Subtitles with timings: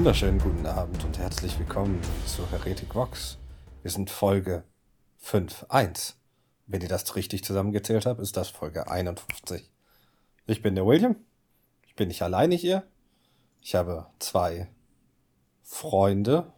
[0.00, 3.36] wunderschönen guten Abend und herzlich willkommen zu Heretic Vox.
[3.82, 4.64] Wir sind Folge
[5.22, 6.14] 5.1.
[6.66, 9.70] Wenn ihr das richtig zusammengezählt habt, ist das Folge 51.
[10.46, 11.16] Ich bin der William.
[11.86, 12.88] Ich bin nicht alleine hier.
[13.60, 14.70] Ich habe zwei
[15.62, 16.50] Freunde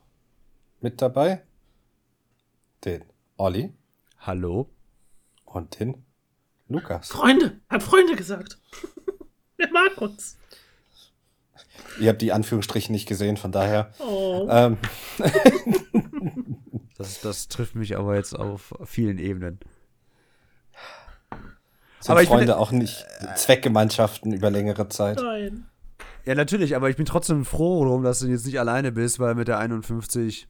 [0.81, 1.43] mit dabei.
[2.85, 3.03] Den
[3.39, 3.73] Olli
[4.21, 4.71] Hallo?
[5.47, 6.05] und den
[6.69, 7.09] Lukas.
[7.09, 8.61] Freunde, hat Freunde gesagt.
[9.57, 10.39] Er mag uns.
[12.01, 13.91] Ihr habt die Anführungsstriche nicht gesehen, von daher.
[13.99, 14.47] Oh.
[14.51, 14.79] Ähm,
[17.03, 19.59] Das, das trifft mich aber jetzt auf vielen Ebenen.
[22.01, 23.05] sind Aber ich bin- Freunde auch nicht
[23.37, 25.19] Zweckgemeinschaften über längere Zeit.
[25.21, 25.67] Nein.
[26.25, 29.35] Ja, natürlich, aber ich bin trotzdem froh drum, dass du jetzt nicht alleine bist, weil
[29.35, 30.47] mit der 51,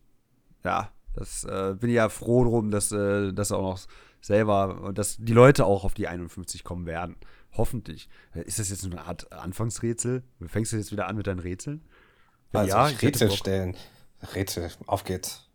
[0.65, 3.80] ja, das äh, bin ich ja froh drum, dass, äh, dass auch noch
[4.21, 7.16] selber und dass die Leute auch auf die 51 kommen werden.
[7.53, 8.09] Hoffentlich.
[8.35, 10.23] Äh, Ist das jetzt so eine Art Anfangsrätsel?
[10.47, 11.85] Fängst du jetzt wieder an mit deinen Rätseln?
[12.53, 13.77] Also ja, ich Rätsel stellen.
[14.35, 15.49] Rätsel, auf geht's.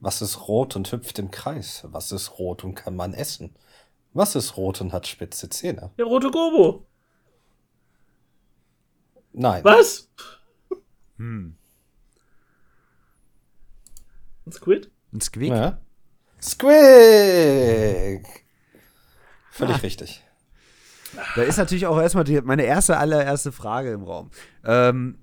[0.00, 1.84] Was ist rot und hüpft im Kreis?
[1.88, 3.54] Was ist rot und kann man essen?
[4.12, 5.90] Was ist rot und hat spitze Zähne?
[5.98, 6.86] Der rote Gobo.
[9.32, 9.64] Nein.
[9.64, 10.08] Was?
[11.16, 11.56] Hm.
[14.46, 14.90] Ein Squid?
[15.12, 15.50] Ein Squeak?
[15.50, 15.80] Ja.
[16.40, 18.43] Squig!
[19.54, 19.80] Völlig Ah.
[19.80, 20.22] richtig.
[21.36, 24.30] Da ist natürlich auch erstmal die, meine erste, allererste Frage im Raum.
[24.64, 25.16] Ähm,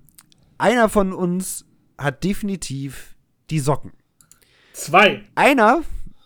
[0.56, 1.66] einer von uns
[1.98, 3.14] hat definitiv
[3.50, 3.92] die Socken.
[4.72, 5.22] Zwei.
[5.34, 5.82] Einer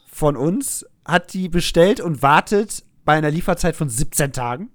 [0.06, 4.70] von uns hat die bestellt und wartet bei einer Lieferzeit von 17 Tagen.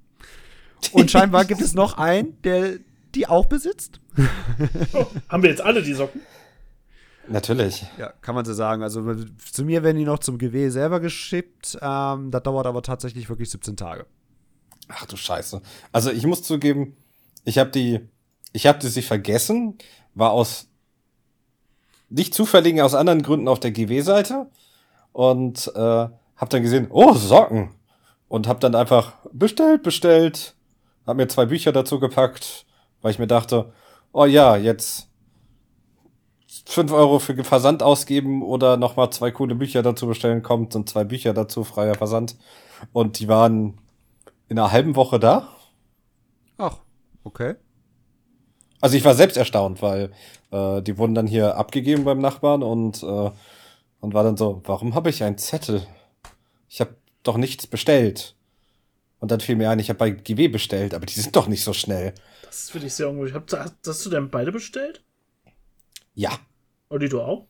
[0.92, 2.80] Und scheinbar gibt es noch einen, der
[3.16, 4.00] die auch besitzt.
[4.94, 6.20] Oh, haben wir jetzt alle die Socken?
[7.28, 7.86] Natürlich.
[7.98, 8.84] Ja, kann man so sagen.
[8.84, 9.16] Also
[9.52, 11.78] zu mir werden die noch zum GW selber geschippt.
[11.82, 14.06] Ähm, das dauert aber tatsächlich wirklich 17 Tage.
[14.88, 15.62] Ach du Scheiße.
[15.92, 16.96] Also ich muss zugeben,
[17.46, 18.02] ich habe die,
[18.54, 19.78] ich habe die sie vergessen,
[20.14, 20.68] war aus
[22.10, 24.48] nicht zufälligen, aus anderen Gründen auf der GW-Seite
[25.14, 27.72] und äh, habe dann gesehen, oh Socken
[28.28, 30.56] und habe dann einfach bestellt, bestellt,
[31.08, 32.66] habe mir zwei Bücher dazu gepackt,
[33.02, 33.72] weil ich mir dachte,
[34.12, 35.11] oh ja, jetzt
[36.66, 41.04] fünf Euro für Versand ausgeben oder nochmal zwei coole Bücher dazu bestellen, kommt und zwei
[41.04, 42.36] Bücher dazu, freier Versand.
[42.94, 43.78] Und die waren
[44.48, 45.50] in einer halben Woche da.
[46.58, 46.78] Ach,
[47.24, 47.56] okay.
[48.80, 50.12] Also ich war selbst erstaunt, weil
[50.52, 53.32] äh, die wurden dann hier abgegeben beim Nachbarn und, äh,
[54.00, 55.86] und war dann so, warum habe ich einen Zettel?
[56.68, 58.36] Ich habe doch nichts bestellt.
[59.20, 61.64] Und dann fiel mir ein, ich habe bei GW bestellt, aber die sind doch nicht
[61.64, 62.16] so schnell.
[62.44, 65.04] Das finde ich sehr Hast, hast du denn beide bestellt?
[66.16, 66.32] Ja.
[66.91, 67.47] Olli, du auch?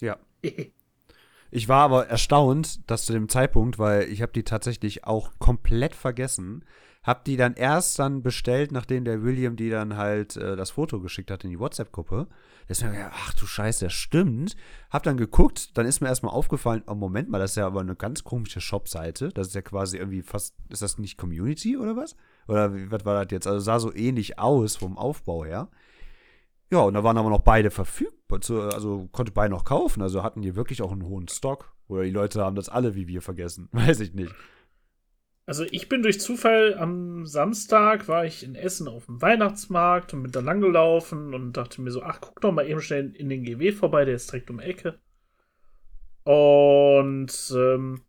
[0.00, 0.18] Ja.
[1.54, 5.94] Ich war aber erstaunt, dass zu dem Zeitpunkt, weil ich habe die tatsächlich auch komplett
[5.94, 6.64] vergessen,
[7.02, 10.98] hab die dann erst dann bestellt, nachdem der William die dann halt äh, das Foto
[11.00, 12.26] geschickt hat in die WhatsApp-Gruppe.
[12.30, 14.56] Da ist mir gedacht, ach du Scheiße, das stimmt.
[14.88, 17.80] Hab dann geguckt, dann ist mir erstmal aufgefallen, oh Moment mal, das ist ja aber
[17.80, 19.28] eine ganz komische Shop-Seite.
[19.28, 22.16] Das ist ja quasi irgendwie fast, ist das nicht Community oder was?
[22.48, 23.46] Oder was war das jetzt?
[23.46, 25.68] Also sah so ähnlich aus vom Aufbau her.
[26.72, 28.40] Ja, und da waren aber noch beide verfügbar,
[28.72, 31.76] also konnte beide noch kaufen, also hatten die wirklich auch einen hohen Stock.
[31.86, 34.34] Oder die Leute haben das alle wie wir vergessen, weiß ich nicht.
[35.44, 40.22] Also ich bin durch Zufall am Samstag war ich in Essen auf dem Weihnachtsmarkt und
[40.22, 43.44] bin da langgelaufen und dachte mir so, ach, guck doch mal eben schnell in den
[43.44, 44.98] GW vorbei, der ist direkt um die Ecke.
[46.24, 48.00] Und ähm,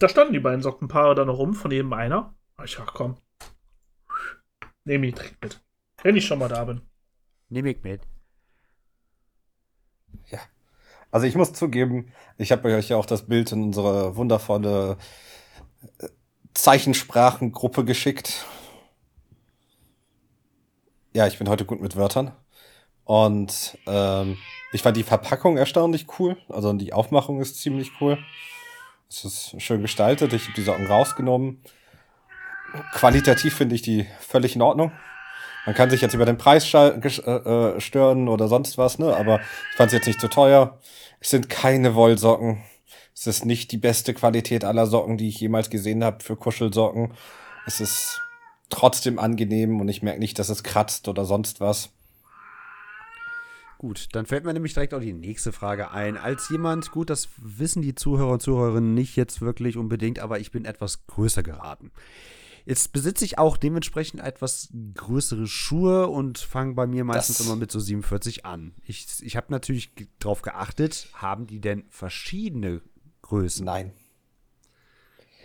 [0.00, 2.34] da standen die beiden Sockenpaare da noch rum, von jedem einer.
[2.64, 3.18] Ich dachte, komm,
[4.84, 5.62] nehme ich direkt mit,
[6.02, 6.80] wenn ich schon mal da bin.
[7.52, 8.00] Nehme ich mit.
[11.10, 14.96] Also ich muss zugeben, ich habe euch ja auch das Bild in unsere wundervolle
[15.98, 16.08] äh,
[16.54, 18.46] Zeichensprachengruppe geschickt.
[21.12, 22.32] Ja, ich bin heute gut mit Wörtern.
[23.04, 24.38] Und ähm,
[24.72, 26.38] ich fand die Verpackung erstaunlich cool.
[26.48, 28.16] Also die Aufmachung ist ziemlich cool.
[29.10, 30.32] Es ist schön gestaltet.
[30.32, 31.62] Ich habe die Socken rausgenommen.
[32.94, 34.92] Qualitativ finde ich die völlig in Ordnung.
[35.64, 39.16] Man kann sich jetzt über den Preis äh, äh, stören oder sonst was, ne?
[39.16, 40.78] Aber ich fand es jetzt nicht zu teuer.
[41.20, 42.62] Es sind keine Wollsocken.
[43.14, 47.12] Es ist nicht die beste Qualität aller Socken, die ich jemals gesehen habe für Kuschelsocken.
[47.66, 48.20] Es ist
[48.70, 51.90] trotzdem angenehm und ich merke nicht, dass es kratzt oder sonst was.
[53.78, 56.16] Gut, dann fällt mir nämlich direkt auch die nächste Frage ein.
[56.16, 60.50] Als jemand, gut, das wissen die Zuhörer und Zuhörerinnen nicht jetzt wirklich unbedingt, aber ich
[60.52, 61.90] bin etwas größer geraten.
[62.64, 67.56] Jetzt besitze ich auch dementsprechend etwas größere Schuhe und fange bei mir meistens Das- immer
[67.56, 68.72] mit so 47 an.
[68.84, 72.80] Ich, ich habe natürlich drauf geachtet, haben die denn verschiedene
[73.22, 73.64] Größen?
[73.66, 73.92] Nein.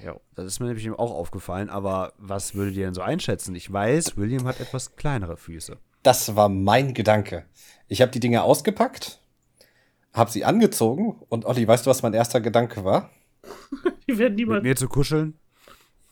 [0.04, 3.56] Ja, das ist mir nämlich auch aufgefallen, aber was würdet ihr denn so einschätzen?
[3.56, 5.78] Ich weiß, William hat etwas kleinere Füße.
[6.04, 7.46] das war mein Gedanke.
[7.88, 9.20] Ich habe die Dinge ausgepackt,
[10.14, 13.10] habe sie angezogen und Olli, weißt du, was mein erster Gedanke war?
[14.08, 14.64] Die werden Mit niemals.
[14.64, 15.34] mir zu kuscheln?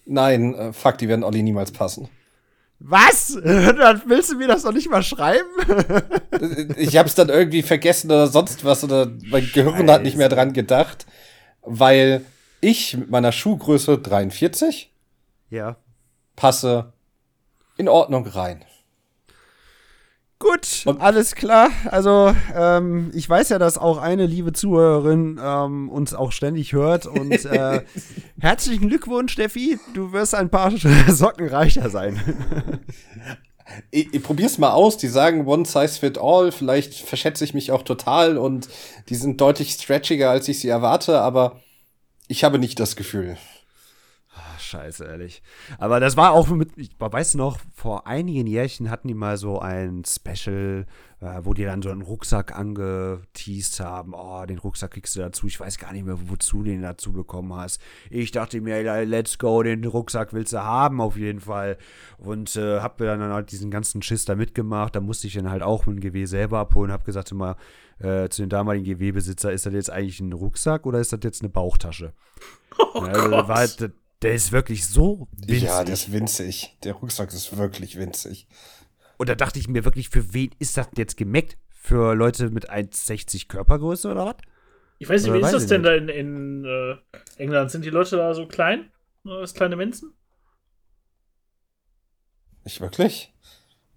[0.05, 2.07] Nein, äh, fuck, die werden Olli niemals passen.
[2.79, 3.37] Was?
[3.43, 5.49] Dann willst du mir das doch nicht mal schreiben?
[6.75, 10.27] Ich habe es dann irgendwie vergessen oder sonst was oder mein Gehirn hat nicht mehr
[10.27, 11.05] dran gedacht,
[11.61, 12.25] weil
[12.59, 14.91] ich mit meiner Schuhgröße 43
[15.49, 15.77] ja.
[16.35, 16.91] passe
[17.77, 18.65] in Ordnung rein.
[20.37, 21.69] Gut, Und- alles klar.
[21.89, 27.05] Also, ähm, ich weiß ja, dass auch eine liebe Zuhörerin ähm, uns auch ständig hört.
[27.05, 27.83] Und äh,
[28.39, 29.79] herzlichen Glückwunsch, Steffi.
[29.93, 30.71] Du wirst ein paar
[31.07, 32.19] Socken reicher sein.
[33.89, 34.95] Ich, ich probier's mal aus.
[34.97, 36.51] Die sagen One Size Fit All.
[36.51, 38.69] Vielleicht verschätze ich mich auch total und
[39.09, 41.59] die sind deutlich stretchiger, als ich sie erwarte, aber
[42.27, 43.37] ich habe nicht das Gefühl.
[44.75, 45.41] Scheiße, ehrlich.
[45.77, 49.37] Aber das war auch mit, ich weißt du noch, vor einigen Jährchen hatten die mal
[49.37, 50.85] so ein Special,
[51.21, 54.13] äh, wo die dann so einen Rucksack angeteased haben.
[54.13, 55.47] Oh, den Rucksack kriegst du dazu.
[55.47, 57.81] Ich weiß gar nicht mehr, wozu du den dazu bekommen hast.
[58.09, 61.77] Ich dachte mir, let's go, den Rucksack willst du haben, auf jeden Fall.
[62.17, 64.95] Und äh, hab mir dann halt diesen ganzen Schiss da mitgemacht.
[64.95, 66.91] Da musste ich dann halt auch mit dem GW selber abholen.
[66.91, 67.55] Hab gesagt immer
[67.99, 71.41] äh, zu dem damaligen GW-Besitzer, ist das jetzt eigentlich ein Rucksack oder ist das jetzt
[71.41, 72.13] eine Bauchtasche?
[72.93, 73.47] Oh Ja, der, Gott.
[73.47, 73.93] war, halt-
[74.25, 75.63] der, der ist wirklich so winzig.
[75.63, 76.77] Ja, das ist winzig.
[76.83, 78.47] Der Rucksack ist wirklich winzig.
[79.17, 81.57] Und da dachte ich mir wirklich, für wen ist das jetzt gemeckt?
[81.69, 84.35] Für Leute mit 1,60 Körpergröße oder was?
[84.97, 85.91] Ich weiß nicht, Oder wie ist das denn nicht.
[85.91, 86.95] da in, in äh,
[87.37, 87.69] England?
[87.69, 88.89] Sind die Leute da so klein?
[89.25, 90.13] Als kleine Menschen?
[92.63, 93.33] Nicht wirklich?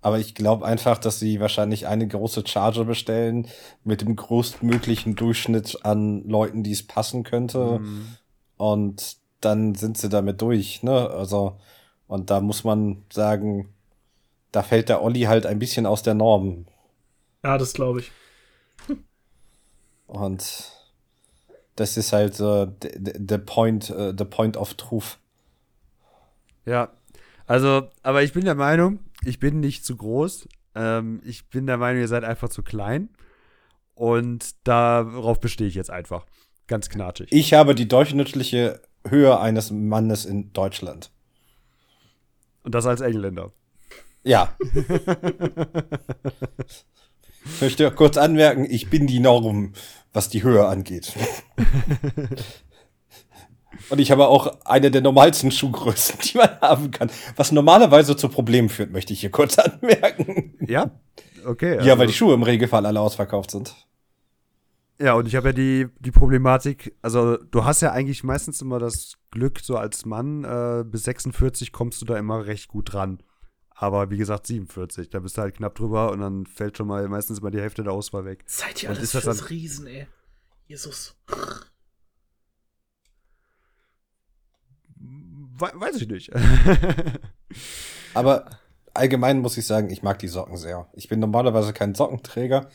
[0.01, 3.49] Aber ich glaube einfach, dass sie wahrscheinlich eine große Charge bestellen
[3.85, 7.79] mit dem größtmöglichen Durchschnitt an Leuten, die es passen könnte.
[7.79, 8.17] Mhm.
[8.57, 11.11] Und dann sind sie damit durch, ne?
[11.11, 11.58] Also,
[12.06, 13.73] und da muss man sagen,
[14.52, 16.67] da fällt der Olli halt ein bisschen aus der Norm.
[17.44, 18.12] Ja, das glaube ich.
[20.06, 20.73] Und
[21.76, 25.19] das ist halt äh, der point, äh, the point of truth.
[26.64, 26.91] Ja,
[27.46, 30.49] also, aber ich bin der Meinung, ich bin nicht zu groß.
[30.75, 33.11] Ähm, ich bin der Meinung, ihr seid einfach zu klein.
[33.94, 36.26] Und darauf bestehe ich jetzt einfach.
[36.67, 37.29] Ganz knatschig.
[37.31, 41.11] Ich habe die durchschnittliche Höhe eines Mannes in Deutschland.
[42.62, 43.53] Und das als Engländer.
[44.25, 44.55] Ja.
[47.55, 49.73] Ich möchte kurz anmerken, ich bin die Norm,
[50.12, 51.15] was die Höhe angeht.
[53.91, 57.11] Und ich habe auch eine der normalsten Schuhgrößen, die man haben kann.
[57.37, 60.59] Was normalerweise zu Problemen führt, möchte ich hier kurz anmerken.
[60.67, 60.91] Ja?
[61.47, 61.75] Okay.
[61.75, 63.75] ja, also- weil die Schuhe im Regelfall alle ausverkauft sind.
[65.00, 68.81] Ja, und ich habe ja die, die Problematik, also du hast ja eigentlich meistens immer
[68.81, 73.23] das Glück, so als Mann, äh, bis 46 kommst du da immer recht gut dran.
[73.71, 77.06] Aber wie gesagt, 47, da bist du halt knapp drüber und dann fällt schon mal
[77.09, 78.43] meistens immer die Hälfte der Auswahl weg.
[78.47, 80.09] Seid ihr Und alles ist das fürs dann- Riesen, ey.
[80.67, 81.15] Jesus.
[84.97, 86.33] We weiß ich nicht.
[88.15, 88.47] Aber
[88.94, 90.89] allgemein muss ich sagen, ich mag die Socken sehr.
[90.94, 92.69] Ich bin normalerweise kein Sockenträger,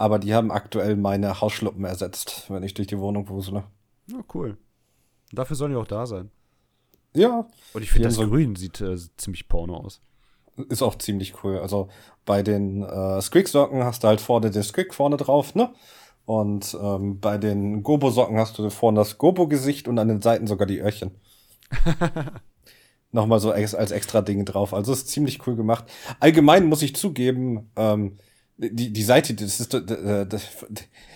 [0.00, 3.64] aber die haben aktuell meine Hausschluppen ersetzt, wenn ich durch die Wohnung wusele.
[4.06, 4.56] ja, cool.
[5.32, 6.30] Dafür sollen die auch da sein.
[7.14, 10.00] Ja, Und ich finde, das so- Grün sieht äh, ziemlich porno aus.
[10.68, 11.58] Ist auch ziemlich cool.
[11.58, 11.88] Also
[12.24, 15.72] bei den äh, Squeak-Socken hast du halt vorne den Squeak vorne drauf, ne?
[16.24, 20.66] Und ähm, bei den Gobo-Socken hast du vorne das Gobo-Gesicht und an den Seiten sogar
[20.66, 21.12] die Öhrchen.
[23.12, 24.72] Nochmal so ex als extra Ding drauf.
[24.72, 25.84] Also ist ziemlich cool gemacht.
[26.20, 28.18] Allgemein muss ich zugeben, ähm,
[28.62, 30.42] die, die Seite, das ist, äh, das,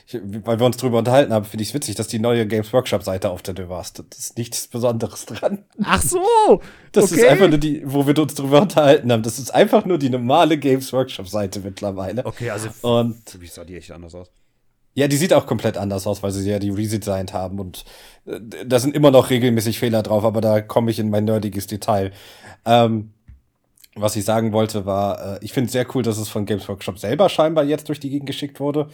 [0.07, 2.73] ich, weil wir uns drüber unterhalten haben, finde ich es witzig, dass die neue Games
[2.73, 4.03] Workshop-Seite auf der Devarst.
[4.11, 5.65] Das ist nichts Besonderes dran.
[5.83, 6.63] Ach so!
[6.93, 7.21] Das okay.
[7.21, 9.23] ist einfach nur die, wo wir uns drüber unterhalten haben.
[9.23, 12.25] Das ist einfach nur die normale Games Workshop-Seite mittlerweile.
[12.25, 14.31] Okay, also Und mich sah die echt anders aus.
[14.95, 17.61] ja, die sieht auch komplett anders aus, weil sie ja die redesigned haben.
[17.61, 17.85] Und
[18.27, 21.67] äh, da sind immer noch regelmäßig Fehler drauf, aber da komme ich in mein nerdiges
[21.67, 22.13] Detail.
[22.65, 23.14] Ähm,
[23.97, 26.69] was ich sagen wollte, war, äh, ich finde es sehr cool, dass es von Games
[26.69, 28.89] Workshop selber scheinbar jetzt durch die Gegend geschickt wurde.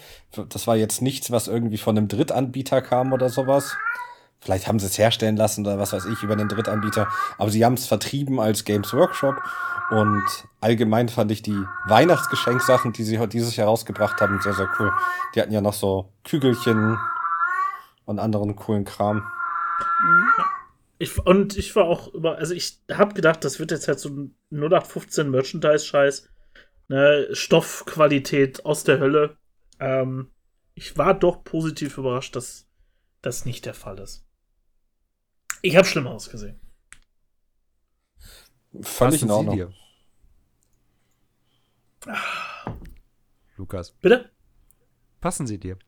[0.49, 3.77] Das war jetzt nichts, was irgendwie von einem Drittanbieter kam oder sowas.
[4.41, 7.09] Vielleicht haben sie es herstellen lassen oder was weiß ich über einen Drittanbieter.
[7.39, 9.37] Aber sie haben es vertrieben als Games Workshop.
[9.91, 10.25] Und
[10.61, 14.93] allgemein fand ich die Weihnachtsgeschenksachen, die sie dieses Jahr rausgebracht haben, sehr, sehr cool.
[15.35, 16.97] Die hatten ja noch so Kügelchen
[18.07, 19.23] und anderen coolen Kram.
[21.01, 24.11] Ich, und ich war auch über, also ich habe gedacht, das wird jetzt halt so
[24.11, 26.29] ein 0815 Merchandise-Scheiß.
[26.89, 29.39] Ne, Stoffqualität aus der Hölle.
[29.79, 30.31] Ähm,
[30.75, 32.69] ich war doch positiv überrascht, dass
[33.23, 34.27] das nicht der Fall ist.
[35.63, 36.61] Ich habe Schlimmeres gesehen.
[38.83, 39.57] Völlig Was in Ordnung.
[39.57, 39.73] dir?
[43.57, 43.93] Lukas?
[43.93, 44.29] Bitte?
[45.23, 45.79] Passen sie dir?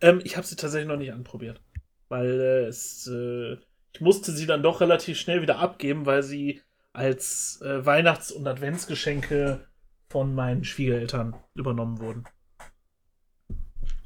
[0.00, 1.62] Ähm, ich habe sie tatsächlich noch nicht anprobiert.
[2.08, 3.58] Weil äh, es, äh,
[3.96, 6.60] ich musste sie dann doch relativ schnell wieder abgeben, weil sie
[6.92, 9.66] als äh, Weihnachts- und Adventsgeschenke
[10.10, 12.24] von meinen Schwiegereltern übernommen wurden.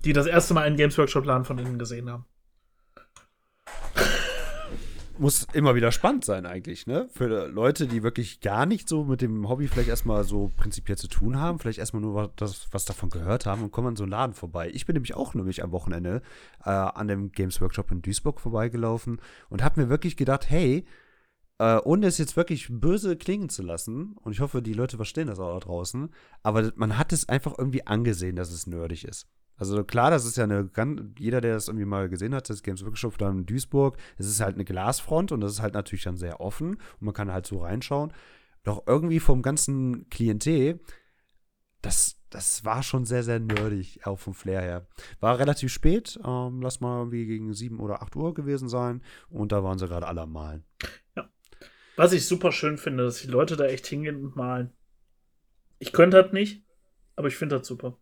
[0.05, 2.25] Die das erste Mal einen Games Workshop-Laden von innen gesehen haben.
[5.21, 7.09] Muss immer wieder spannend sein eigentlich, ne?
[7.13, 11.09] Für Leute, die wirklich gar nicht so mit dem Hobby vielleicht erstmal so prinzipiell zu
[11.09, 14.05] tun haben, vielleicht erstmal nur was, das, was davon gehört haben und kommen an so
[14.05, 14.71] einen Laden vorbei.
[14.73, 16.23] Ich bin nämlich auch nämlich am Wochenende
[16.65, 20.87] äh, an dem Games Workshop in Duisburg vorbeigelaufen und habe mir wirklich gedacht, hey,
[21.59, 25.27] äh, ohne es jetzt wirklich böse klingen zu lassen, und ich hoffe, die Leute verstehen
[25.27, 26.09] das auch da draußen,
[26.43, 29.27] aber man hat es einfach irgendwie angesehen, dass es nerdig ist.
[29.61, 30.71] Also klar, das ist ja eine
[31.19, 34.41] jeder, der das irgendwie mal gesehen hat, das Games Workshop da in Duisburg, es ist
[34.41, 37.47] halt eine Glasfront und das ist halt natürlich dann sehr offen und man kann halt
[37.47, 38.15] so reinschauen.
[38.65, 40.81] Doch irgendwie vom ganzen Klientel,
[41.83, 44.87] das, das war schon sehr, sehr nerdig, auch vom Flair her.
[45.21, 49.53] War relativ spät, ähm, lass mal irgendwie gegen 7 oder 8 Uhr gewesen sein und
[49.53, 50.65] da waren sie gerade alle am Malen.
[51.17, 51.29] Ja.
[51.97, 54.73] Was ich super schön finde, dass die Leute da echt hingehen und malen.
[55.79, 56.65] Ich könnte das nicht,
[57.15, 57.99] aber ich finde das super.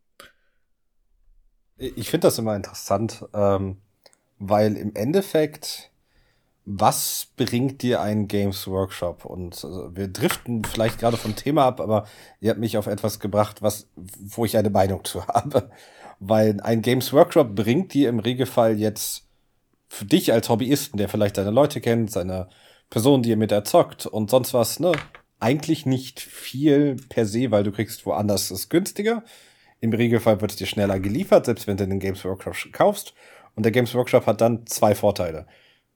[1.79, 3.79] Ich finde das immer interessant, ähm,
[4.41, 5.91] weil im Endeffekt,
[6.65, 9.25] was bringt dir ein Games Workshop?
[9.25, 12.07] Und also, wir driften vielleicht gerade vom Thema ab, aber
[12.41, 15.71] ihr habt mich auf etwas gebracht, was, wo ich eine Meinung zu habe.
[16.21, 19.29] Weil ein Games Workshop bringt dir im Regelfall jetzt
[19.89, 22.49] für dich als Hobbyisten, der vielleicht deine Leute kennt, seine
[22.91, 24.93] Person, die ihr mit erzockt und sonst was, ne?
[25.41, 29.23] Eigentlich nicht viel per se, weil du kriegst woanders es günstiger.
[29.81, 33.15] Im Regelfall wird es dir schneller geliefert, selbst wenn du den Games Workshop kaufst.
[33.55, 35.47] Und der Games Workshop hat dann zwei Vorteile.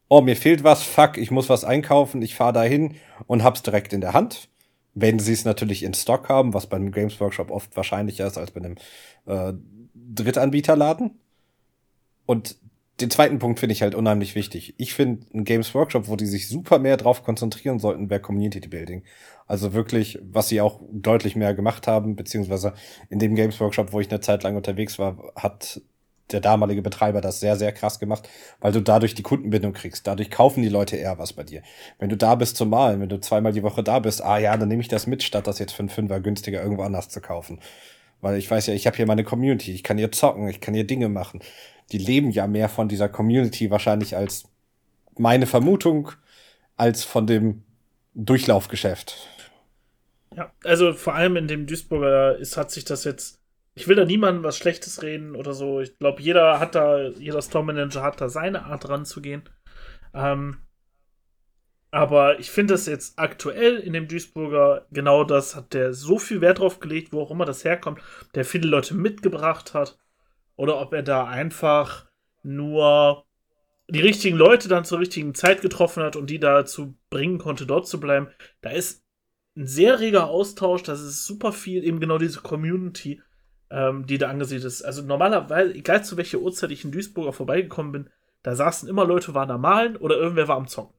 [0.08, 2.96] Oh, mir fehlt was, fuck, ich muss was einkaufen, ich fahre dahin
[3.26, 4.48] und hab's direkt in der Hand.
[4.94, 8.50] Wenn sie es natürlich in Stock haben, was beim Games Workshop oft wahrscheinlicher ist als
[8.50, 8.76] bei einem
[9.26, 9.54] äh,
[9.94, 11.18] Drittanbieterladen.
[12.26, 12.56] Und
[13.00, 14.74] den zweiten Punkt finde ich halt unheimlich wichtig.
[14.78, 18.68] Ich finde ein Games Workshop, wo die sich super mehr drauf konzentrieren sollten, wäre Community
[18.68, 19.02] Building.
[19.46, 22.74] Also wirklich, was sie auch deutlich mehr gemacht haben, beziehungsweise
[23.10, 25.80] in dem Games Workshop, wo ich eine Zeit lang unterwegs war, hat
[26.30, 28.28] der damalige Betreiber das sehr, sehr krass gemacht,
[28.60, 30.06] weil du dadurch die Kundenbindung kriegst.
[30.06, 31.62] Dadurch kaufen die Leute eher was bei dir.
[31.98, 34.56] Wenn du da bist zum Malen, wenn du zweimal die Woche da bist, ah ja,
[34.56, 37.20] dann nehme ich das mit, statt das jetzt für einen Fünfer günstiger irgendwo anders zu
[37.20, 37.60] kaufen.
[38.20, 40.74] Weil ich weiß ja, ich habe hier meine Community, ich kann hier zocken, ich kann
[40.74, 41.40] hier Dinge machen.
[41.92, 44.44] Die leben ja mehr von dieser Community wahrscheinlich als
[45.18, 46.12] meine Vermutung,
[46.76, 47.62] als von dem
[48.14, 49.28] Durchlaufgeschäft.
[50.34, 53.40] Ja, also vor allem in dem Duisburger ist, hat sich das jetzt.
[53.74, 55.80] Ich will da niemandem was Schlechtes reden oder so.
[55.80, 59.42] Ich glaube, jeder hat da, jeder Store Manager hat da seine Art ranzugehen.
[60.14, 60.58] Ähm,
[61.90, 66.40] aber ich finde das jetzt aktuell in dem Duisburger genau das, hat der so viel
[66.40, 68.00] Wert drauf gelegt, wo auch immer das herkommt,
[68.34, 69.98] der viele Leute mitgebracht hat.
[70.56, 72.06] Oder ob er da einfach
[72.42, 73.24] nur
[73.88, 77.86] die richtigen Leute dann zur richtigen Zeit getroffen hat und die dazu bringen konnte, dort
[77.86, 78.28] zu bleiben.
[78.60, 79.04] Da ist
[79.56, 83.20] ein sehr reger Austausch, das ist super viel, eben genau diese Community,
[83.70, 84.82] ähm, die da angesiedelt ist.
[84.82, 88.10] Also normalerweise, egal zu welcher Uhrzeit ich in Duisburg vorbeigekommen bin,
[88.42, 90.94] da saßen immer Leute, waren am Malen oder irgendwer war am Zocken.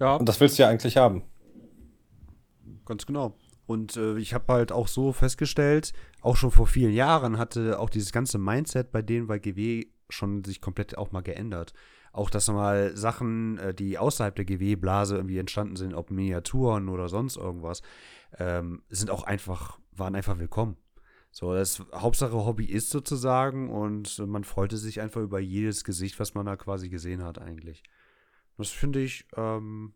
[0.00, 0.16] Ja.
[0.16, 1.24] Und das willst du ja eigentlich haben.
[2.86, 3.36] Ganz genau.
[3.68, 7.90] Und äh, ich habe halt auch so festgestellt, auch schon vor vielen Jahren hatte auch
[7.90, 11.74] dieses ganze Mindset bei denen bei GW schon sich komplett auch mal geändert.
[12.10, 17.10] Auch, dass mal Sachen, äh, die außerhalb der GW-Blase irgendwie entstanden sind, ob Miniaturen oder
[17.10, 17.82] sonst irgendwas,
[18.38, 20.78] ähm, sind auch einfach, waren einfach willkommen.
[21.30, 26.32] So, das Hauptsache Hobby ist sozusagen und man freute sich einfach über jedes Gesicht, was
[26.32, 27.82] man da quasi gesehen hat, eigentlich.
[28.56, 29.92] Das finde ich, ähm,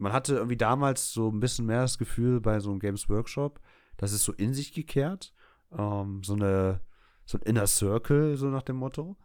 [0.00, 3.60] man hatte irgendwie damals so ein bisschen mehr das Gefühl bei so einem Games Workshop,
[3.96, 5.34] das ist so in sich gekehrt,
[5.76, 6.80] ähm, so eine,
[7.24, 9.16] so ein Inner Circle, so nach dem Motto.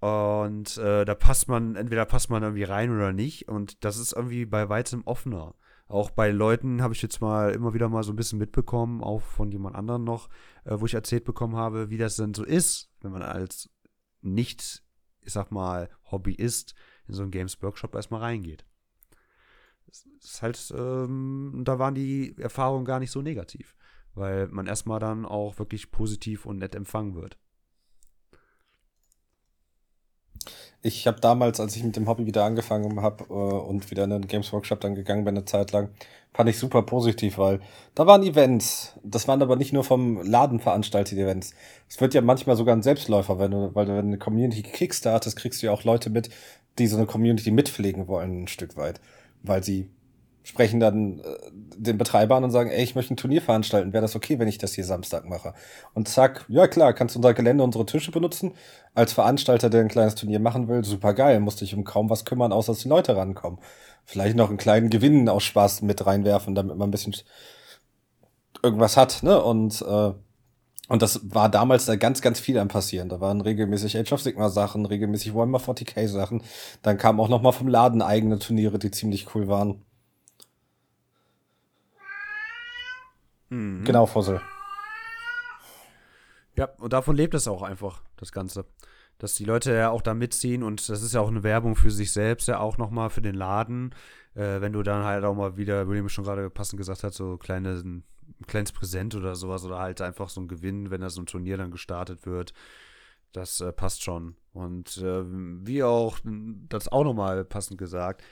[0.00, 3.48] Und äh, da passt man, entweder passt man irgendwie rein oder nicht.
[3.48, 5.54] Und das ist irgendwie bei weitem offener.
[5.86, 9.22] Auch bei Leuten habe ich jetzt mal immer wieder mal so ein bisschen mitbekommen, auch
[9.22, 10.28] von jemand anderem noch,
[10.64, 13.70] äh, wo ich erzählt bekommen habe, wie das denn so ist, wenn man als
[14.20, 14.82] nicht,
[15.22, 16.74] ich sag mal, Hobbyist
[17.06, 18.66] in so einen Games Workshop erstmal reingeht.
[19.88, 23.74] Ist halt, ähm, da waren die Erfahrungen gar nicht so negativ,
[24.14, 27.38] weil man erstmal dann auch wirklich positiv und nett empfangen wird.
[30.82, 34.10] Ich habe damals, als ich mit dem Hobby wieder angefangen habe äh, und wieder in
[34.10, 35.88] den Games Workshop dann gegangen bin eine Zeit lang,
[36.34, 37.60] fand ich super positiv, weil
[37.94, 38.92] da waren Events.
[39.02, 41.54] Das waren aber nicht nur vom Laden veranstaltete Events.
[41.88, 45.62] Es wird ja manchmal sogar ein Selbstläufer, wenn du, weil du eine Community kickstartest, kriegst
[45.62, 46.28] du ja auch Leute mit,
[46.78, 49.00] die so eine Community mitpflegen wollen, ein Stück weit.
[49.44, 49.88] Weil sie
[50.42, 51.22] sprechen dann äh,
[51.76, 54.48] den Betreiber an und sagen, ey, ich möchte ein Turnier veranstalten, wäre das okay, wenn
[54.48, 55.54] ich das hier Samstag mache?
[55.94, 58.52] Und zack, ja klar, kannst unser Gelände, unsere Tische benutzen.
[58.94, 62.24] Als Veranstalter, der ein kleines Turnier machen will, super geil, musst dich um kaum was
[62.24, 63.58] kümmern, außer dass die Leute rankommen.
[64.04, 67.14] Vielleicht noch einen kleinen Gewinn aus Spaß mit reinwerfen, damit man ein bisschen
[68.62, 69.42] irgendwas hat, ne?
[69.42, 70.12] Und äh,
[70.88, 73.08] und das war damals da ganz, ganz viel am passieren.
[73.08, 76.42] Da waren regelmäßig Age of Sigma Sachen, regelmäßig Warhammer 40k Sachen.
[76.82, 79.82] Dann kamen auch noch mal vom Laden eigene Turniere, die ziemlich cool waren.
[83.48, 83.84] Mhm.
[83.84, 84.40] Genau, Fussel.
[86.56, 88.66] Ja, und davon lebt es auch einfach, das Ganze.
[89.18, 91.90] Dass die Leute ja auch da mitziehen und das ist ja auch eine Werbung für
[91.90, 93.94] sich selbst, ja auch nochmal für den Laden.
[94.34, 97.36] Äh, wenn du dann halt auch mal wieder, William schon gerade passend gesagt hat, so
[97.36, 97.80] kleine,
[98.40, 101.26] ein kleines Präsent oder sowas oder halt einfach so ein Gewinn, wenn da so ein
[101.26, 102.52] Turnier dann gestartet wird.
[103.32, 104.36] Das äh, passt schon.
[104.52, 106.18] Und äh, wie auch,
[106.68, 108.22] das auch nochmal passend gesagt,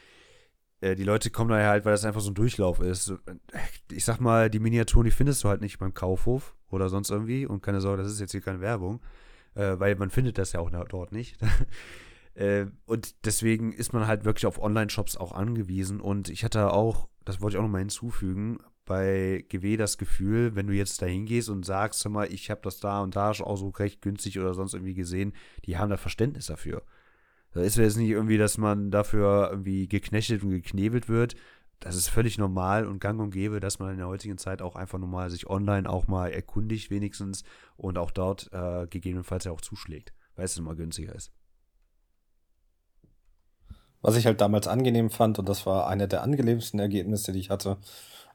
[0.83, 3.15] äh, die Leute kommen daher halt, weil das einfach so ein Durchlauf ist.
[3.91, 7.47] Ich sag mal, die Miniaturen, die findest du halt nicht beim Kaufhof oder sonst irgendwie.
[7.47, 9.01] Und keine Sorge, das ist jetzt hier keine Werbung,
[9.55, 11.39] äh, weil man findet das ja auch dort nicht.
[12.35, 16.01] äh, und deswegen ist man halt wirklich auf Online-Shops auch angewiesen.
[16.01, 20.67] Und ich hatte auch, das wollte ich auch nochmal hinzufügen, bei GW das Gefühl, wenn
[20.67, 23.69] du jetzt da hingehst und sagst, mal, ich habe das da und da auch so
[23.69, 25.33] recht günstig oder sonst irgendwie gesehen,
[25.65, 26.83] die haben da Verständnis dafür.
[27.53, 31.37] Da ist jetzt nicht irgendwie, dass man dafür irgendwie geknechtet und geknebelt wird.
[31.81, 34.77] Das ist völlig normal und gang und gäbe, dass man in der heutigen Zeit auch
[34.77, 37.43] einfach normal sich online auch mal erkundigt, wenigstens,
[37.77, 41.33] und auch dort äh, gegebenenfalls ja auch zuschlägt, weil es immer günstiger ist.
[44.01, 47.51] Was ich halt damals angenehm fand, und das war einer der angenehmsten Ergebnisse, die ich
[47.51, 47.79] hatte,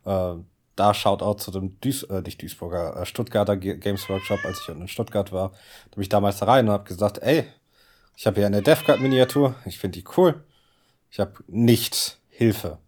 [0.06, 0.36] äh,
[0.76, 4.88] da Shoutout zu dem Duis äh, nicht Duisburger, äh, Stuttgarter Games Workshop, als ich in
[4.88, 5.52] Stuttgart war.
[5.90, 7.46] Da bin ich damals da rein und habe gesagt, ey,
[8.16, 10.44] ich habe hier eine DevCard-Miniatur, ich finde die cool.
[11.12, 12.80] Ich habe nicht Hilfe.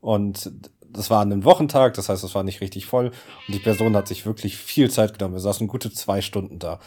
[0.00, 3.06] Und das war an einem Wochentag, das heißt, es war nicht richtig voll.
[3.06, 5.34] Und die Person hat sich wirklich viel Zeit genommen.
[5.34, 6.78] Wir saßen gute zwei Stunden da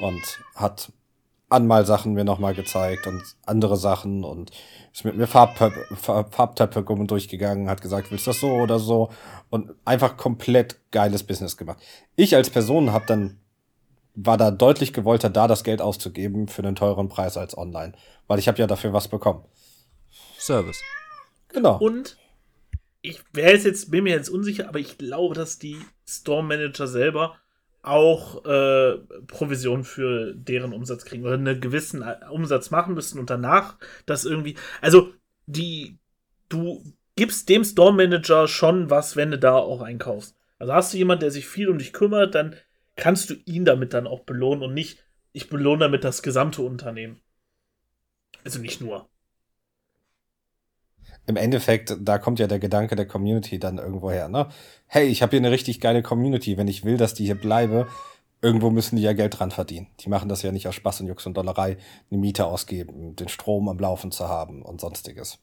[0.00, 0.22] und
[0.54, 0.92] hat
[1.54, 4.50] Anmalsachen mir nochmal gezeigt und andere Sachen und
[4.92, 9.10] ist mit mir Farbtöpfe Farb durchgegangen, hat gesagt, willst du das so oder so
[9.50, 11.78] und einfach komplett geiles Business gemacht.
[12.16, 13.38] Ich als Person habe dann
[14.14, 17.94] war da deutlich gewollter, da das Geld auszugeben für einen teuren Preis als online.
[18.26, 19.44] Weil ich habe ja dafür was bekommen.
[20.38, 20.80] Service.
[21.48, 21.78] Genau.
[21.78, 22.16] Und
[23.00, 27.36] ich wäre jetzt, bin mir jetzt unsicher, aber ich glaube, dass die Store Manager selber
[27.84, 33.30] auch äh, Provision für deren Umsatz kriegen oder einen gewissen äh, Umsatz machen müssen und
[33.30, 34.56] danach das irgendwie.
[34.80, 35.12] Also,
[35.46, 35.98] die,
[36.48, 36.82] du
[37.16, 40.36] gibst dem Store Manager schon was, wenn du da auch einkaufst.
[40.58, 42.56] Also hast du jemanden, der sich viel um dich kümmert, dann
[42.96, 47.20] kannst du ihn damit dann auch belohnen und nicht, ich belohne damit das gesamte Unternehmen.
[48.44, 49.08] Also nicht nur.
[51.26, 54.48] Im Endeffekt, da kommt ja der Gedanke der Community dann irgendwo her, ne?
[54.86, 56.58] Hey, ich habe hier eine richtig geile Community.
[56.58, 57.88] Wenn ich will, dass die hier bleibe,
[58.42, 59.86] irgendwo müssen die ja Geld dran verdienen.
[60.00, 61.78] Die machen das ja nicht aus Spaß und Jux und Dollerei,
[62.10, 65.38] eine Miete ausgeben, den Strom am Laufen zu haben und sonstiges.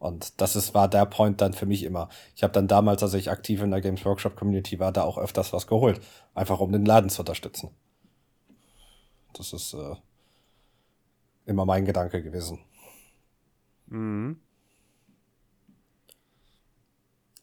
[0.00, 2.08] Und das ist, war der Point dann für mich immer.
[2.34, 5.16] Ich habe dann damals, als ich aktiv in der Games Workshop Community war, da auch
[5.16, 6.00] öfters was geholt.
[6.34, 7.70] Einfach um den Laden zu unterstützen.
[9.32, 9.94] Das ist äh,
[11.46, 12.58] immer mein Gedanke gewesen.
[13.86, 14.40] Mhm.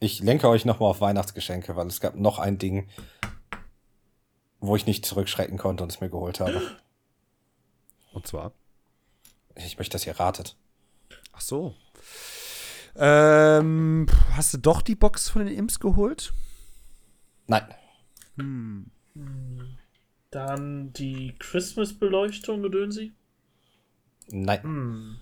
[0.04, 2.88] Ich lenke euch nochmal auf Weihnachtsgeschenke, weil es gab noch ein Ding,
[4.60, 6.60] wo ich nicht zurückschrecken konnte und es mir geholt habe.
[8.12, 8.52] Und zwar?
[9.56, 10.58] Ich möchte, dass ihr ratet.
[11.34, 11.76] Ach so.
[12.96, 16.34] Ähm, hast du doch die Box von den Imps geholt?
[17.46, 17.72] Nein.
[18.38, 18.90] Hm.
[20.32, 23.14] Dann die Christmas-Beleuchtung, Gedönsi?
[24.32, 24.64] Nein.
[24.64, 25.20] Hm.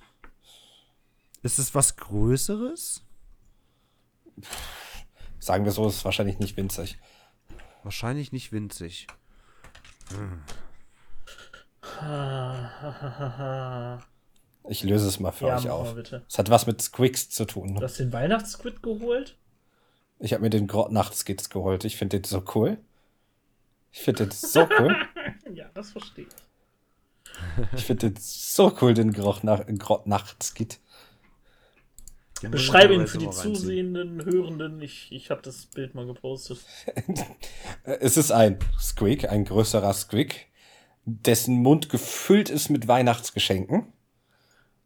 [1.44, 3.04] Ist es was Größeres?
[5.40, 6.98] Sagen wir so, ist wahrscheinlich nicht winzig.
[7.84, 9.08] Wahrscheinlich nicht winzig.
[10.10, 10.42] Hm.
[14.68, 15.96] Ich löse es mal für ja, euch auf.
[16.28, 17.76] Es hat was mit Squicks zu tun.
[17.76, 19.38] Du hast den Weihnachtssquid geholt?
[20.20, 21.86] Ich habe mir den Nachtskits geholt.
[21.86, 22.78] Ich finde den so cool.
[23.92, 24.96] Ich finde den so cool.
[25.54, 26.34] ja, das verstehe ich.
[27.74, 29.14] Ich finde den so cool, den
[32.44, 32.52] Nachtskit.
[32.52, 34.82] Beschreibe ihn für die zusehenden, Hörenden.
[34.82, 36.60] Ich, ich habe das Bild mal gepostet.
[37.84, 40.48] es ist ein Squeak, ein größerer Squeak,
[41.06, 43.92] dessen Mund gefüllt ist mit Weihnachtsgeschenken.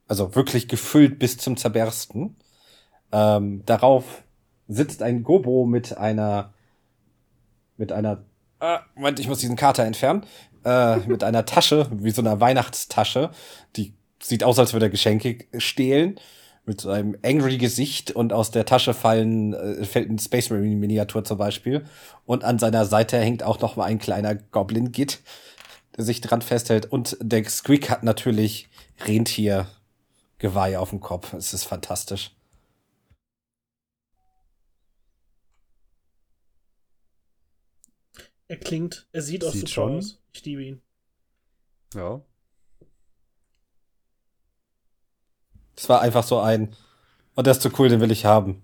[0.08, 2.36] Also wirklich gefüllt bis zum Zerbersten.
[3.12, 4.24] Ähm, darauf
[4.68, 6.54] sitzt ein Gobo mit einer,
[7.78, 8.26] mit einer,
[8.60, 10.26] ah, Moment, ich muss diesen Kater entfernen,
[10.66, 13.32] äh, mit einer Tasche, wie so einer Weihnachtstasche,
[13.76, 16.20] die sieht aus, als würde er Geschenke stehlen.
[16.66, 20.76] Mit so einem angry Gesicht und aus der Tasche fallen, äh, fällt ein Space Marine
[20.76, 21.86] Miniatur zum Beispiel.
[22.26, 25.22] Und an seiner Seite hängt auch noch mal ein kleiner Goblin Git,
[25.98, 26.86] der sich dran festhält.
[26.92, 28.70] Und der Squeak hat natürlich
[29.06, 31.34] Rentiergeweih auf dem Kopf.
[31.34, 32.32] Es ist fantastisch.
[38.48, 39.98] Er klingt, er sieht auch Sieht super schon.
[39.98, 40.20] aus.
[40.34, 40.82] Ich liebe ihn.
[41.96, 42.22] Ja.
[45.76, 46.76] Es war einfach so ein,
[47.36, 48.62] und der ist zu cool, den will ich haben.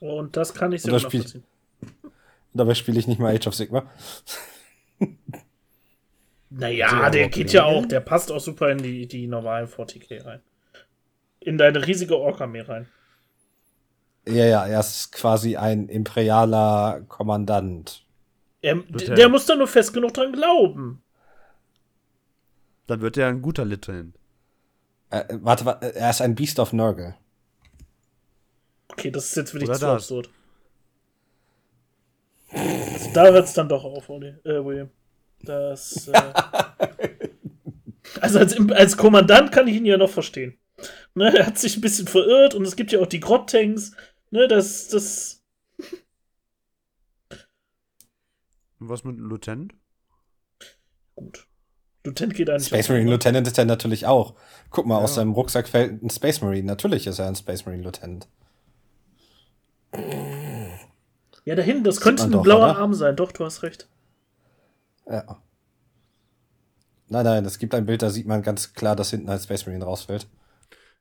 [0.00, 1.44] Und das kann ich sehr Und gut das Spiel- nachvollziehen.
[2.02, 3.84] Und dabei spiele ich nicht mal Age of Sigma.
[6.50, 7.28] Naja, So, der okay.
[7.28, 10.40] geht ja auch, der passt auch super in die, die normalen 40k rein.
[11.38, 12.88] In deine riesige Ork-Armee rein.
[14.26, 18.04] Ja, ja, er ist quasi ein imperialer Kommandant.
[18.62, 19.18] Er, Lieutenant.
[19.18, 21.02] der muss da nur fest genug dran glauben.
[22.90, 24.18] Dann wird er ein guter Lieutenant.
[25.10, 27.14] Äh, warte, warte, er ist ein Beast of Nurgle.
[28.88, 30.02] Okay, das ist jetzt wirklich Oder zu das.
[30.02, 30.30] absurd.
[32.52, 34.90] Also da hört es dann doch auf, äh, William.
[35.42, 36.08] Das.
[36.08, 36.20] Äh,
[38.20, 40.58] also als, als Kommandant kann ich ihn ja noch verstehen.
[41.14, 43.92] Ne, er hat sich ein bisschen verirrt und es gibt ja auch die Grott-Tanks.
[44.32, 45.44] Ne, das, das.
[48.80, 49.74] Und was mit einem Lieutenant?
[51.14, 51.46] Gut.
[52.04, 52.68] Lieutenant geht eigentlich.
[52.68, 52.88] Space.
[52.88, 54.34] Marine Lieutenant ist er natürlich auch.
[54.70, 55.16] Guck mal, aus Ja.
[55.16, 56.66] seinem Rucksack fällt ein Space Marine.
[56.66, 58.26] Natürlich ist er ein Space Marine Lieutenant.
[61.44, 62.78] Ja, da hinten, das Sieht könnte ein doch, blauer oder?
[62.78, 63.16] Arm sein.
[63.16, 63.88] Doch, du hast recht.
[65.06, 65.42] Ja.
[67.08, 69.66] Nein, nein, es gibt ein Bild, da sieht man ganz klar, dass hinten ein Space
[69.66, 70.28] Marine rausfällt.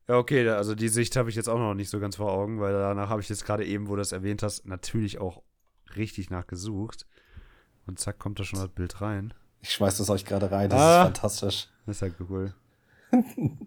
[0.08, 2.32] Ja, okay, da- also die Sicht habe ich jetzt auch noch nicht so ganz vor
[2.32, 5.44] Augen, weil danach habe ich jetzt gerade eben, wo du das erwähnt hast, natürlich auch
[5.96, 7.06] richtig nachgesucht.
[7.86, 9.34] Und zack, kommt da schon das Bild rein.
[9.62, 10.98] Ich schmeiß das euch gerade rein, das Ah.
[11.00, 11.68] ist fantastisch.
[11.86, 12.54] Das ist ja cool.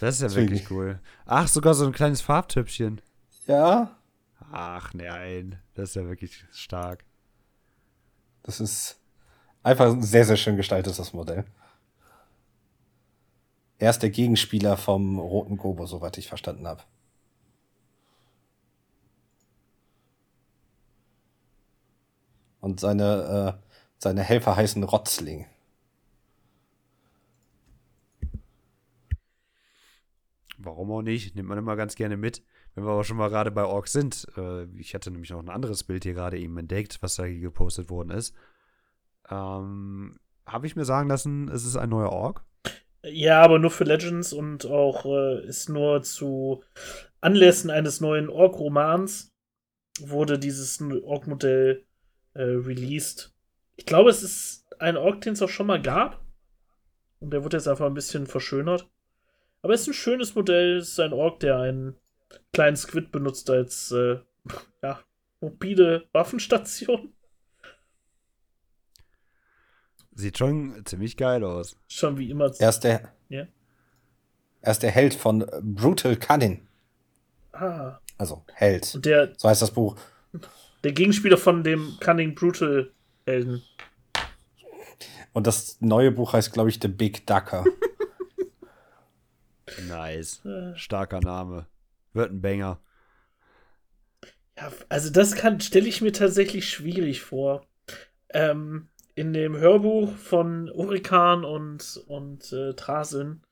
[0.00, 0.50] Das ist ja Deswegen.
[0.50, 1.00] wirklich cool.
[1.26, 3.00] Ach, sogar so ein kleines Farbtöpfchen.
[3.46, 3.96] Ja,
[4.50, 7.04] Ach nein, das ist ja wirklich stark.
[8.42, 8.98] das ist
[9.62, 11.44] einfach ein sehr, sehr schön gestaltetes Modell.
[13.78, 16.82] Er ist der Gegenspieler vom roten Gobo, soweit ich verstanden habe.
[22.60, 23.71] Und seine, äh,
[24.02, 25.46] seine Helfer heißen Rotzling.
[30.58, 31.34] Warum auch nicht?
[31.34, 32.42] Nimmt man immer ganz gerne mit.
[32.74, 34.26] Wenn wir aber schon mal gerade bei Orks sind.
[34.36, 37.90] Äh, ich hatte nämlich noch ein anderes Bild hier gerade eben entdeckt, was da gepostet
[37.90, 38.34] worden ist.
[39.30, 42.44] Ähm, Habe ich mir sagen lassen, es ist ein neuer Ork.
[43.04, 46.62] Ja, aber nur für Legends und auch äh, ist nur zu
[47.20, 49.32] Anlässen eines neuen Ork-Romans
[50.00, 51.84] wurde dieses Ork-Modell
[52.34, 53.31] äh, released.
[53.76, 56.20] Ich glaube, es ist ein Ork, den es auch schon mal gab.
[57.20, 58.88] Und der wird jetzt einfach ein bisschen verschönert.
[59.62, 60.78] Aber es ist ein schönes Modell.
[60.78, 61.96] Es ist ein Ork, der einen
[62.52, 64.18] kleinen Squid benutzt als äh,
[64.82, 65.00] ja,
[65.40, 67.12] mobile Waffenstation.
[70.14, 71.76] Sieht schon ziemlich geil aus.
[71.88, 72.52] Schon wie immer.
[72.58, 73.46] Er ist der, Ja.
[74.60, 76.66] er ist der Held von Brutal Cunning.
[77.52, 77.98] Ah.
[78.18, 78.94] Also Held.
[78.94, 79.96] Und der, So heißt das Buch.
[80.84, 82.90] der Gegenspieler von dem Cunning Brutal
[83.26, 83.62] Helden.
[85.32, 87.64] Und das neue Buch heißt, glaube ich, The Big Ducker.
[89.88, 90.42] Nice.
[90.74, 91.66] Starker Name.
[92.12, 92.78] Wird ein Banger.
[94.56, 97.66] Ja, also das kann stelle ich mir tatsächlich schwierig vor.
[98.30, 103.42] Ähm, in dem Hörbuch von Urikan und, und äh, Trasin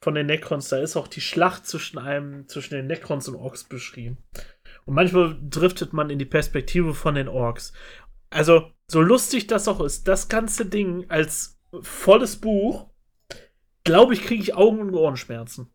[0.00, 3.64] von den Necrons, da ist auch die Schlacht zwischen einem, zwischen den Necrons und Orks
[3.64, 4.18] beschrieben.
[4.86, 7.72] Und manchmal driftet man in die Perspektive von den Orks.
[8.30, 12.86] Also, so lustig das auch ist, das ganze Ding als volles Buch,
[13.84, 15.70] glaube ich, kriege ich Augen- und Ohrenschmerzen.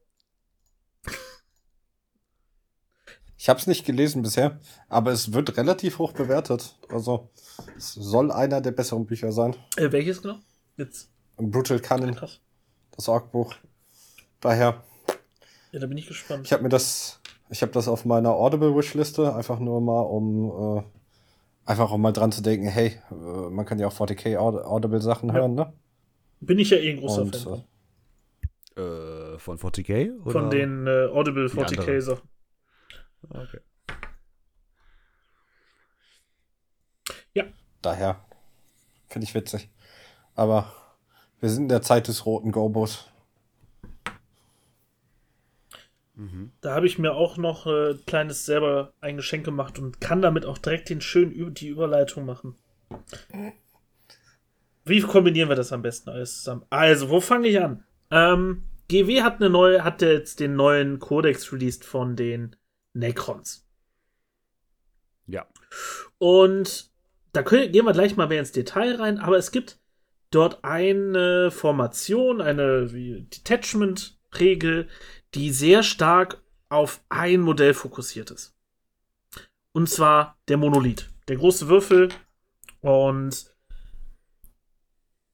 [3.38, 6.75] Ich habe es nicht gelesen bisher, aber es wird relativ hoch bewertet.
[6.89, 7.30] Also
[7.78, 9.56] es soll einer der besseren Bücher sein.
[9.78, 10.39] Äh, welches genau?
[10.78, 11.12] Jetzt.
[11.38, 12.39] Brutal Cunning, Krass.
[12.95, 13.54] das Org-Buch.
[14.39, 14.84] Daher,
[15.71, 16.45] Ja, da bin ich gespannt.
[16.45, 20.84] ich habe mir das, ich habe das auf meiner Audible-Wishliste, einfach nur mal, um äh,
[21.65, 23.13] einfach um mal dran zu denken, hey, äh,
[23.49, 25.36] man kann ja auch 40k Aud- Audible-Sachen Ja.
[25.36, 25.73] hören, ne?
[26.39, 27.63] Bin ich ja eh ein großer Und, Fan
[28.75, 28.84] von.
[28.84, 30.19] Äh, von 40k?
[30.21, 30.32] Oder?
[30.32, 32.01] Von den äh, Audible Die 40k andere.
[32.01, 32.30] Sachen.
[33.30, 33.60] Okay.
[37.82, 38.25] Daher
[39.08, 39.69] finde ich witzig.
[40.34, 40.71] Aber
[41.39, 43.12] wir sind in der Zeit des roten Gobos.
[46.15, 46.51] Mhm.
[46.62, 50.21] Da habe ich mir auch noch äh, ein kleines selber ein Geschenk gemacht und kann
[50.21, 52.56] damit auch direkt den schönen die Überleitung machen.
[54.86, 56.63] Wie kombinieren wir das am besten alles zusammen?
[56.69, 57.84] Also, wo fange ich an?
[58.12, 62.56] Ähm, GW hat eine neue, hat jetzt den neuen Codex released von den
[62.93, 63.67] Necrons.
[65.28, 65.45] Ja.
[66.19, 66.91] Und
[67.34, 69.80] da können, gehen wir gleich mal mehr ins Detail rein, aber es gibt
[70.30, 74.88] dort eine Formation, eine Detachment-Regel,
[75.36, 78.56] die sehr stark auf ein Modell fokussiert ist.
[79.74, 81.10] Und zwar der Monolith.
[81.28, 82.10] Der große Würfel.
[82.82, 83.54] Und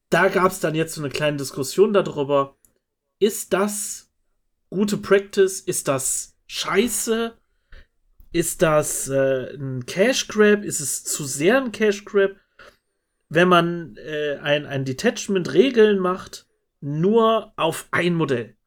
[0.10, 2.58] da gab es dann jetzt so eine kleine Diskussion darüber.
[3.20, 4.10] Ist das
[4.70, 5.60] gute Practice?
[5.60, 7.38] Ist das scheiße?
[8.34, 10.64] Ist das äh, ein Cash Grab?
[10.64, 12.32] Ist es zu sehr ein Cash Grab?
[13.30, 16.48] Wenn man äh, ein, ein Detachment Regeln macht,
[16.80, 18.58] nur auf ein Modell.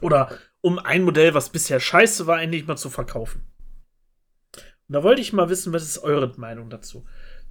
[0.00, 3.46] Oder um ein Modell, was bisher scheiße war, endlich mal zu verkaufen.
[4.88, 7.04] Und da wollte ich mal wissen, was ist eure Meinung dazu?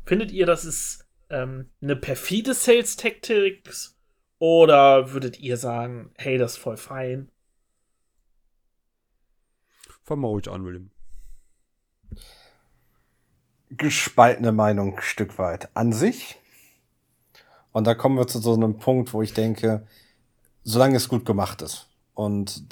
[0.05, 3.63] Findet ihr, das ist ähm, eine perfide Sales-Taktik?
[4.37, 7.31] Oder würdet ihr sagen, hey, das ist voll fein?
[10.03, 10.91] Fang mal ruhig an, William.
[13.71, 15.69] Gespaltene Meinung ein Stück weit.
[15.75, 16.37] An sich.
[17.71, 19.87] Und da kommen wir zu so einem Punkt, wo ich denke,
[20.63, 21.89] solange es gut gemacht ist.
[22.15, 22.63] Und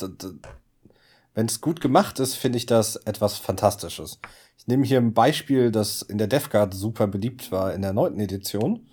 [1.36, 4.19] wenn es gut gemacht ist, finde ich das etwas Fantastisches.
[4.58, 8.19] Ich nehme hier ein Beispiel, das in der DevGuard super beliebt war in der neunten
[8.19, 8.88] Edition.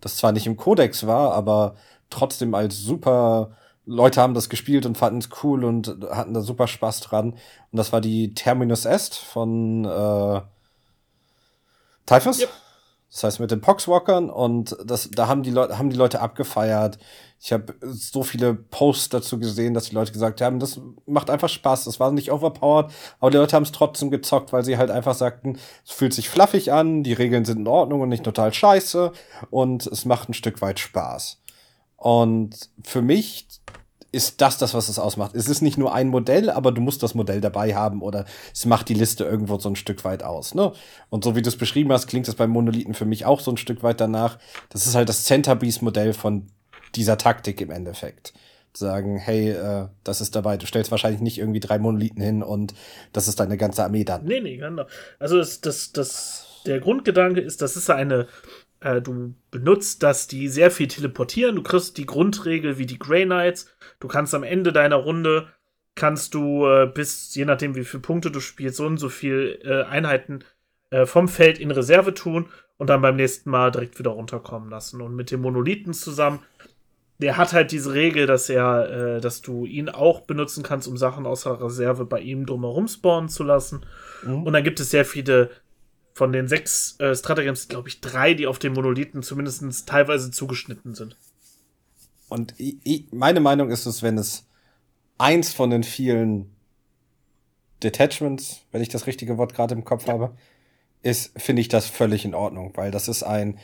[0.00, 1.76] Das zwar nicht im Codex war, aber
[2.10, 6.66] trotzdem als super Leute haben das gespielt und fanden es cool und hatten da super
[6.66, 7.32] Spaß dran.
[7.32, 10.40] Und das war die Terminus Est von äh,
[12.06, 12.40] Typhus.
[12.40, 12.50] Yep.
[13.12, 16.96] Das heißt mit den Poxwalkern und das, da haben die Leute, haben die Leute abgefeiert.
[17.38, 21.50] Ich habe so viele Posts dazu gesehen, dass die Leute gesagt haben, das macht einfach
[21.50, 21.84] Spaß.
[21.84, 25.14] Das war nicht overpowered, aber die Leute haben es trotzdem gezockt, weil sie halt einfach
[25.14, 29.12] sagten, es fühlt sich fluffig an, die Regeln sind in Ordnung und nicht total scheiße
[29.50, 31.42] und es macht ein Stück weit Spaß.
[31.96, 33.46] Und für mich
[34.12, 35.34] ist das das, was es ausmacht.
[35.34, 38.66] Es ist nicht nur ein Modell, aber du musst das Modell dabei haben oder es
[38.66, 40.54] macht die Liste irgendwo so ein Stück weit aus.
[40.54, 40.72] Ne?
[41.08, 43.50] Und so wie du es beschrieben hast, klingt es beim Monolithen für mich auch so
[43.50, 44.38] ein Stück weit danach.
[44.68, 46.46] Das ist halt das Centerpiece-Modell von
[46.94, 48.34] dieser Taktik im Endeffekt.
[48.74, 50.58] Sagen, hey, äh, das ist dabei.
[50.58, 52.74] Du stellst wahrscheinlich nicht irgendwie drei Monolithen hin und
[53.14, 54.24] das ist deine ganze Armee dann.
[54.24, 54.84] Nee, nee, genau.
[55.18, 58.28] Also das, das, das, der Grundgedanke ist, das ist eine
[58.82, 61.56] äh, du benutzt, dass die sehr viel teleportieren.
[61.56, 63.72] Du kriegst die Grundregel wie die Grey Knights.
[64.00, 65.48] Du kannst am Ende deiner Runde
[65.94, 69.60] kannst du äh, bis, je nachdem wie viele Punkte du spielst, so und so viel
[69.62, 70.44] äh, Einheiten
[70.90, 75.00] äh, vom Feld in Reserve tun und dann beim nächsten Mal direkt wieder runterkommen lassen.
[75.00, 76.40] Und mit dem Monolithen zusammen,
[77.18, 80.96] der hat halt diese Regel, dass er, äh, dass du ihn auch benutzen kannst, um
[80.96, 83.84] Sachen außer Reserve bei ihm drumherum spawnen zu lassen.
[84.24, 84.44] Mhm.
[84.44, 85.50] Und dann gibt es sehr viele
[86.22, 90.94] von den sechs äh, Stratagems, glaube ich, drei, die auf den Monolithen zumindest teilweise zugeschnitten
[90.94, 91.16] sind.
[92.28, 94.46] Und ich, ich, meine Meinung ist es, wenn es
[95.18, 96.54] eins von den vielen
[97.82, 100.36] Detachments, wenn ich das richtige Wort gerade im Kopf habe,
[101.02, 103.58] ist, finde ich das völlig in Ordnung, weil das ist ein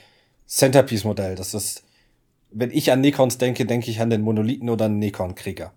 [0.48, 1.36] Centerpiece-Modell.
[1.36, 1.84] Das ist,
[2.50, 5.72] wenn ich an Necrons denke, denke ich an den Monolithen oder einen Necron-Krieger.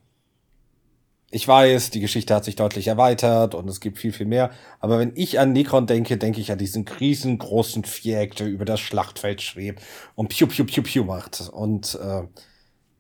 [1.34, 4.52] Ich weiß, die Geschichte hat sich deutlich erweitert und es gibt viel, viel mehr.
[4.82, 8.82] Aber wenn ich an Necron denke, denke ich an diesen riesengroßen Viereck, der über das
[8.82, 9.82] Schlachtfeld schwebt
[10.16, 11.50] und piu, piu, piu, piu macht.
[11.50, 12.24] Und äh,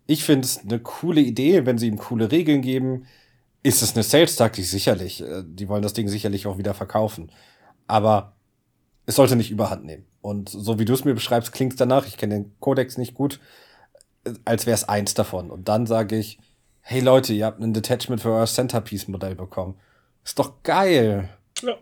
[0.07, 3.05] ich finde es eine coole Idee, wenn sie ihm coole Regeln geben.
[3.63, 4.65] Ist es eine Sales-Taktik?
[4.65, 5.21] Sicherlich.
[5.21, 7.33] Äh, die wollen das Ding sicherlich auch wieder verkaufen.
[7.87, 8.37] Aber
[9.05, 10.05] es sollte nicht überhand nehmen.
[10.21, 13.13] Und so wie du es mir beschreibst, klingt es danach, ich kenne den Kodex nicht
[13.13, 13.41] gut,
[14.23, 15.51] äh, als wäre es eins davon.
[15.51, 16.39] Und dann sage ich,
[16.81, 19.75] hey Leute, ihr habt ein Detachment für euer Centerpiece-Modell bekommen.
[20.23, 21.29] Ist doch geil.
[21.61, 21.77] Ja.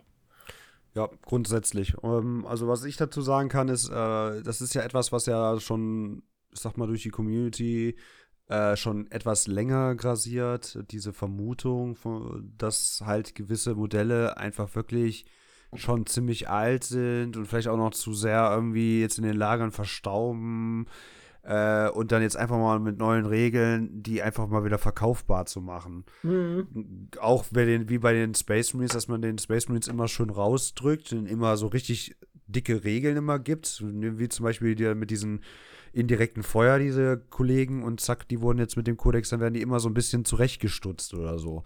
[0.94, 1.94] Ja, grundsätzlich.
[2.02, 5.60] Ähm, also was ich dazu sagen kann, ist, äh, das ist ja etwas, was ja
[5.60, 7.96] schon, ich sag mal, durch die Community
[8.48, 10.78] äh, schon etwas länger grasiert.
[10.90, 11.96] Diese Vermutung,
[12.58, 15.26] dass halt gewisse Modelle einfach wirklich
[15.74, 19.70] schon ziemlich alt sind und vielleicht auch noch zu sehr irgendwie jetzt in den Lagern
[19.70, 20.86] verstauben
[21.42, 25.60] äh, und dann jetzt einfach mal mit neuen Regeln, die einfach mal wieder verkaufbar zu
[25.60, 26.04] machen.
[26.22, 27.08] Mhm.
[27.20, 30.30] Auch bei den, wie bei den Space Marines, dass man den Space Marines immer schön
[30.30, 35.40] rausdrückt und immer so richtig dicke Regeln immer gibt, wie zum Beispiel die, mit diesen
[35.92, 39.62] indirekten Feuer, diese Kollegen, und zack, die wurden jetzt mit dem Kodex, dann werden die
[39.62, 41.64] immer so ein bisschen zurechtgestutzt oder so.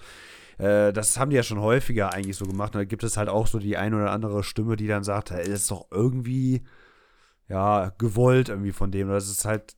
[0.59, 2.75] Äh, das haben die ja schon häufiger eigentlich so gemacht.
[2.75, 5.31] Und da gibt es halt auch so die ein oder andere Stimme, die dann sagt,
[5.31, 6.63] das ist doch irgendwie
[7.49, 9.09] ja, gewollt irgendwie von dem.
[9.09, 9.77] Das ist halt,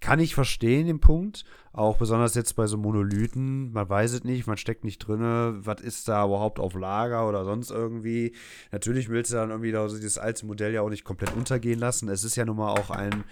[0.00, 1.44] kann ich verstehen, den Punkt.
[1.72, 3.72] Auch besonders jetzt bei so Monolithen.
[3.72, 5.20] Man weiß es nicht, man steckt nicht drin.
[5.64, 8.34] Was ist da überhaupt auf Lager oder sonst irgendwie?
[8.72, 12.08] Natürlich willst du dann irgendwie dieses alte Modell ja auch nicht komplett untergehen lassen.
[12.08, 13.24] Es ist ja nun mal auch ein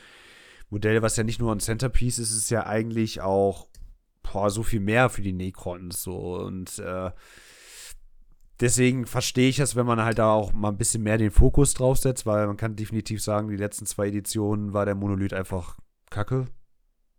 [0.71, 3.69] Modell, was ja nicht nur ein Centerpiece ist, ist ja eigentlich auch
[4.23, 6.03] boah, so viel mehr für die Necrons.
[6.03, 7.11] So und äh,
[8.61, 11.75] deswegen verstehe ich es, wenn man halt da auch mal ein bisschen mehr den Fokus
[11.75, 15.77] drauf setzt, weil man kann definitiv sagen, die letzten zwei Editionen war der Monolith einfach
[16.11, 16.47] kacke.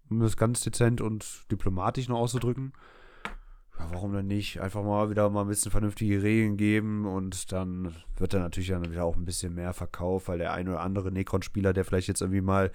[0.10, 2.72] Um das ganz dezent und diplomatisch noch auszudrücken.
[3.78, 4.60] Ja, warum denn nicht?
[4.60, 8.90] Einfach mal wieder mal ein bisschen vernünftige Regeln geben und dann wird dann natürlich dann
[8.90, 12.22] wieder auch ein bisschen mehr verkauft, weil der ein oder andere Necron-Spieler, der vielleicht jetzt
[12.22, 12.72] irgendwie mal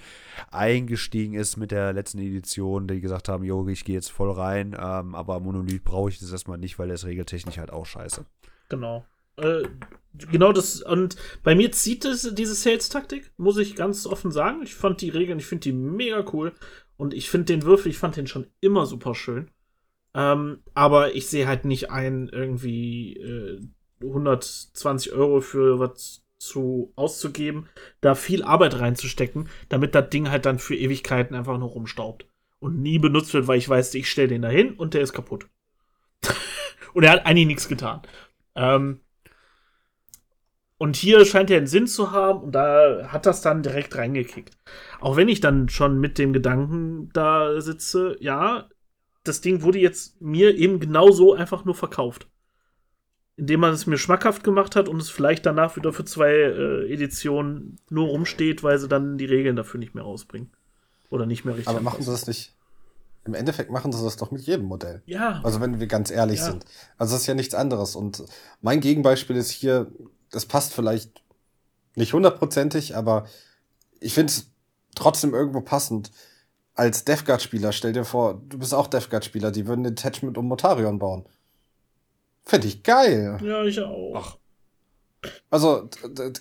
[0.50, 4.76] eingestiegen ist mit der letzten Edition, die gesagt haben, jo, ich gehe jetzt voll rein,
[4.78, 8.24] ähm, aber Monolith brauche ich das erstmal nicht, weil der ist regeltechnisch halt auch scheiße.
[8.72, 9.04] Genau.
[9.36, 9.64] Äh,
[10.14, 14.62] genau das, und bei mir zieht es diese Sales-Taktik, muss ich ganz offen sagen.
[14.62, 16.54] Ich fand die Regeln, ich finde die mega cool.
[16.96, 19.50] Und ich finde den Würfel, ich fand den schon immer super schön.
[20.14, 23.60] Ähm, aber ich sehe halt nicht ein, irgendwie äh,
[24.00, 27.68] 120 Euro für was zu auszugeben,
[28.00, 32.26] da viel Arbeit reinzustecken, damit das Ding halt dann für Ewigkeiten einfach nur rumstaubt
[32.58, 35.12] und nie benutzt wird, weil ich weiß, ich stelle den da hin und der ist
[35.12, 35.46] kaputt.
[36.94, 38.02] und er hat eigentlich nichts getan.
[38.54, 39.00] Ähm,
[40.78, 44.56] und hier scheint er einen Sinn zu haben und da hat das dann direkt reingekickt.
[45.00, 48.68] Auch wenn ich dann schon mit dem Gedanken da sitze, ja,
[49.22, 52.26] das Ding wurde jetzt mir eben genauso einfach nur verkauft.
[53.36, 56.92] Indem man es mir schmackhaft gemacht hat und es vielleicht danach wieder für zwei äh,
[56.92, 60.50] Editionen nur rumsteht, weil sie dann die Regeln dafür nicht mehr rausbringen.
[61.10, 61.68] Oder nicht mehr richtig.
[61.68, 62.56] Aber machen sie das nicht
[63.24, 65.02] im Endeffekt machen sie das doch mit jedem Modell.
[65.06, 65.40] Ja.
[65.44, 66.46] Also wenn wir ganz ehrlich Ja.
[66.46, 66.64] sind.
[66.98, 67.94] Also das ist ja nichts anderes.
[67.96, 68.24] Und
[68.60, 69.90] mein Gegenbeispiel ist hier,
[70.30, 71.22] das passt vielleicht
[71.94, 73.26] nicht hundertprozentig, aber
[74.00, 74.46] ich finde es
[74.94, 76.10] trotzdem irgendwo passend.
[76.74, 80.38] Als Death Guard-Spieler, stell dir vor, du bist auch Death Guard-Spieler, die würden ein Attachment
[80.38, 81.26] um Motarion bauen.
[82.44, 83.38] Finde ich geil.
[83.42, 84.14] Ja, ich auch.
[84.16, 84.36] Ach.
[85.50, 85.88] Also,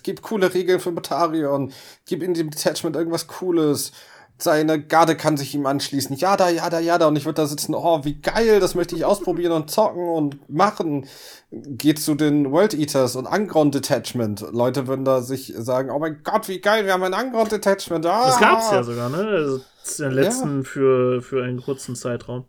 [0.02, 1.72] gib coole Regeln für Motarion,
[2.06, 3.92] gib in dem Detachment irgendwas Cooles.
[4.38, 6.16] Seine Garde kann sich ihm anschließen.
[6.16, 7.06] Ja, da, ja, da, ja, da.
[7.06, 10.50] Und ich würde da sitzen, oh, wie geil, das möchte ich ausprobieren und zocken und
[10.50, 11.06] machen.
[11.50, 14.44] Geht zu den World Eaters und Unground Detachment.
[14.52, 18.04] Leute würden da sich sagen, oh mein Gott, wie geil, wir haben ein Unground Detachment.
[18.06, 18.26] Ah.
[18.26, 19.18] Das gab's ja sogar, ne?
[19.18, 22.44] Also, das ist den letzten für, für einen kurzen Zeitraum.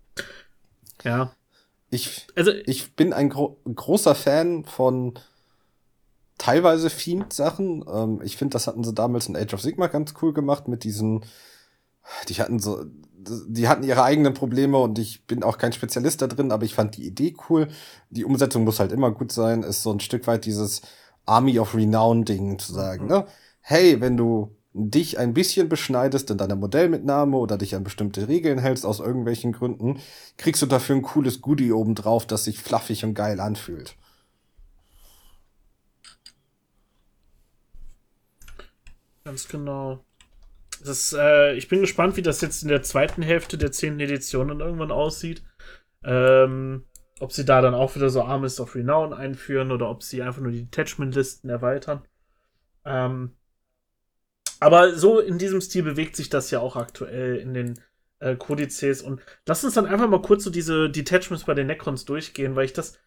[1.04, 1.34] Ja.
[1.92, 5.14] Ich, Also, ich bin ein gro großer Fan von
[6.40, 7.86] teilweise Fiend-Sachen.
[7.88, 10.84] Ähm, ich finde, das hatten sie damals in Age of Sigma ganz cool gemacht mit
[10.84, 11.24] diesen.
[12.30, 12.86] Die hatten so.
[13.26, 16.76] Die hatten ihre eigenen Probleme und ich bin auch kein Spezialist da drin, aber ich
[16.76, 17.70] fand die Idee cool.
[18.10, 19.64] Die Umsetzung muss halt immer gut sein.
[19.64, 20.82] Ist so ein Stück weit dieses
[21.26, 23.26] Army of Renown-Ding zu sagen, ne?
[23.62, 28.58] Hey, wenn du dich ein bisschen beschneidest in deiner Modellmitnahme oder dich an bestimmte Regeln
[28.58, 30.00] hältst aus irgendwelchen Gründen,
[30.38, 33.96] kriegst du dafür ein cooles Goodie obendrauf, das sich fluffig und geil anfühlt.
[39.24, 40.04] Ganz genau.
[40.84, 44.50] Das, äh, ich bin gespannt, wie das jetzt in der zweiten Hälfte der zehnten Edition
[44.50, 45.44] dann irgendwann aussieht.
[46.04, 46.86] Ähm,
[47.20, 50.42] ob sie da dann auch wieder so Armies of Renown einführen oder ob sie einfach
[50.42, 52.06] nur die Detachment-Listen erweitern.
[52.86, 53.32] Ähm,
[54.60, 57.80] aber so in diesem Stil bewegt sich das ja auch aktuell in den
[58.20, 59.02] äh, Kodizes.
[59.02, 62.66] Und lass uns dann einfach mal kurz so diese Detachments bei den Necrons durchgehen, weil
[62.66, 63.00] ich das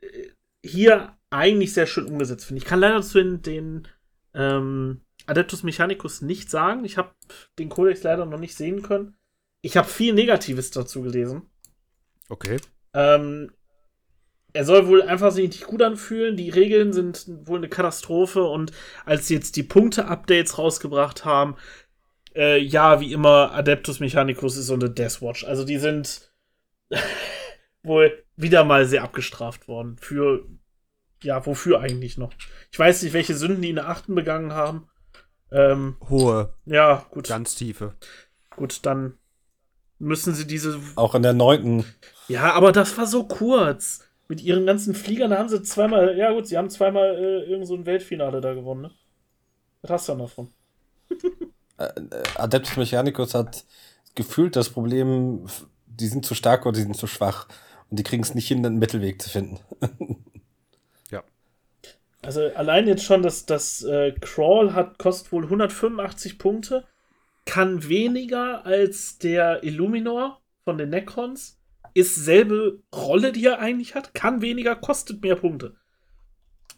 [0.00, 0.28] äh,
[0.64, 2.58] hier eigentlich sehr schön umgesetzt finde.
[2.62, 3.88] Ich kann leider zu den, den
[4.34, 6.84] ähm, Adeptus Mechanicus nicht sagen.
[6.84, 7.10] Ich habe
[7.58, 9.16] den Codex leider noch nicht sehen können.
[9.60, 11.42] Ich habe viel Negatives dazu gelesen.
[12.28, 12.56] Okay.
[12.94, 13.52] Ähm,
[14.52, 16.36] er soll wohl einfach sich nicht gut anfühlen.
[16.36, 18.44] Die Regeln sind wohl eine Katastrophe.
[18.44, 18.72] Und
[19.04, 21.56] als sie jetzt die Punkte-Updates rausgebracht haben,
[22.34, 25.44] äh, ja, wie immer, Adeptus Mechanicus ist so eine Deathwatch.
[25.44, 26.32] Also die sind
[27.82, 29.96] wohl wieder mal sehr abgestraft worden.
[30.00, 30.46] Für,
[31.22, 32.32] ja, wofür eigentlich noch?
[32.72, 34.88] Ich weiß nicht, welche Sünden die in der achten begangen haben.
[35.50, 37.28] Ähm, Hohe, ja, gut.
[37.28, 37.94] ganz tiefe.
[38.56, 39.14] Gut, dann
[39.98, 41.84] müssen sie diese Auch in der neunten.
[42.28, 44.04] Ja, aber das war so kurz.
[44.30, 47.66] Mit ihren ganzen Fliegern da haben sie zweimal, ja gut, sie haben zweimal äh, irgend
[47.66, 48.90] so ein Weltfinale da gewonnen, ne?
[49.80, 50.48] Was hast du dann davon?
[51.78, 51.92] Äh,
[52.34, 53.64] Adeptus Mechanicus hat
[54.16, 55.46] gefühlt das Problem,
[55.86, 57.46] die sind zu stark oder die sind zu schwach.
[57.88, 59.60] Und die kriegen es nicht hin, einen Mittelweg zu finden.
[62.28, 66.84] Also allein jetzt schon, dass das äh, Crawl hat, kostet wohl 185 Punkte,
[67.46, 71.58] kann weniger als der Illuminor von den Necrons,
[71.94, 75.76] ist selbe Rolle, die er eigentlich hat, kann weniger, kostet mehr Punkte.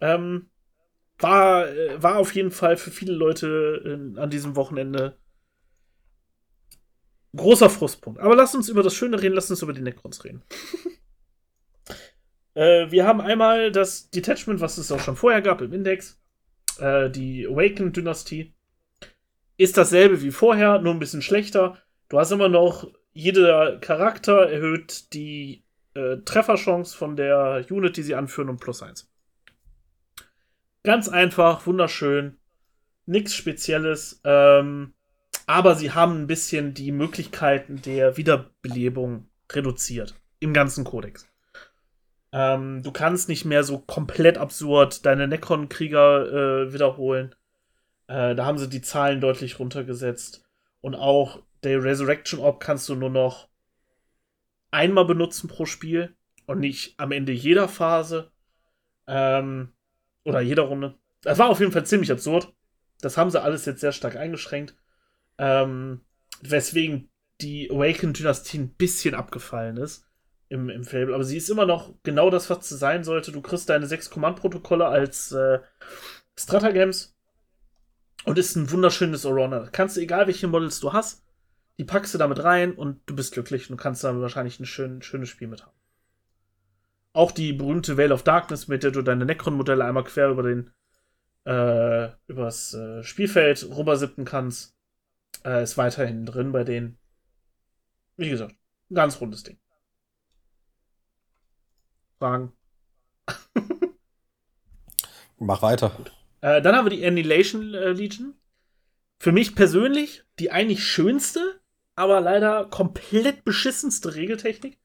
[0.01, 0.51] Ähm,
[1.19, 3.83] war, äh, war auf jeden Fall für viele Leute
[4.17, 5.19] äh, an diesem Wochenende
[7.35, 8.21] großer Frustpunkt.
[8.21, 10.45] Aber lass uns über das Schöne reden, lass uns über die Necrons reden.
[12.55, 16.21] Äh, wir haben einmal das Detachment, was es auch schon vorher gab im Index.
[16.79, 18.55] Äh, die Awakened-Dynastie.
[19.57, 21.79] ist dasselbe wie vorher, nur ein bisschen schlechter.
[22.09, 28.15] Du hast immer noch, jeder Charakter erhöht die äh, Trefferchance von der Unit, die sie
[28.15, 29.11] anführen, um plus eins.
[30.83, 32.39] Ganz einfach, wunderschön,
[33.05, 34.95] nichts Spezielles, ähm,
[35.47, 41.30] aber sie haben ein bisschen die Möglichkeiten der Wiederbelebung reduziert im ganzen Kodex.
[42.33, 47.35] Ähm, du kannst nicht mehr so komplett absurd deine Necron-Krieger äh, wiederholen.
[48.07, 50.45] Äh, da haben sie die Zahlen deutlich runtergesetzt.
[50.81, 53.49] Und auch der Resurrection Orb kannst du nur noch
[54.71, 56.15] einmal benutzen pro Spiel
[56.47, 58.31] und nicht am Ende jeder Phase.
[59.07, 59.73] Ähm,
[60.25, 60.95] oder jeder Runde.
[61.23, 62.53] Das war auf jeden Fall ziemlich absurd.
[63.01, 64.77] Das haben sie alles jetzt sehr stark eingeschränkt.
[65.39, 66.03] Ähm,
[66.43, 67.11] weswegen
[67.41, 70.10] die Awakened-Dynastie ein bisschen abgefallen ist
[70.51, 71.15] im, im Fable.
[71.15, 73.33] Aber sie ist immer noch genau das, was sie sein sollte.
[73.33, 75.61] Du kriegst deine sechs Command-Protokolle als äh,
[76.39, 77.17] Stratagems
[78.25, 79.69] und ist ein wunderschönes Allrounder.
[79.73, 81.25] Kannst du, egal welche Models du hast,
[81.79, 85.01] die packst du damit rein und du bist glücklich und kannst dann wahrscheinlich ein schön,
[85.01, 85.77] schönes Spiel mit haben.
[87.13, 90.71] Auch die berühmte Veil of Darkness, mit der du deine Necron-Modelle einmal quer über den
[91.45, 94.77] äh, übers äh, Spielfeld rübersippen kannst,
[95.45, 96.99] äh, ist weiterhin drin bei denen.
[98.17, 98.55] Wie gesagt,
[98.91, 99.59] ein ganz rundes Ding.
[102.21, 102.53] Fragen?
[105.39, 105.97] Mach weiter.
[106.43, 108.35] Äh, dann haben wir die Annihilation äh, Legion.
[109.19, 111.61] Für mich persönlich die eigentlich schönste,
[111.97, 114.79] aber leider komplett beschissenste Regeltechnik.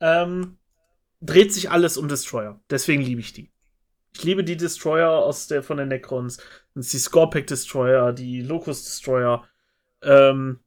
[0.00, 0.58] Ähm,
[1.22, 2.60] dreht sich alles um Destroyer.
[2.68, 3.50] Deswegen liebe ich die.
[4.14, 6.36] Ich liebe die Destroyer aus der, von den Necrons.
[6.74, 9.48] Das ist die Scorpic Destroyer, die Locust Destroyer.
[10.02, 10.60] Ähm,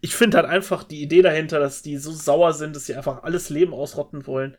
[0.00, 3.22] ich finde halt einfach die Idee dahinter, dass die so sauer sind, dass sie einfach
[3.24, 4.56] alles Leben ausrotten wollen.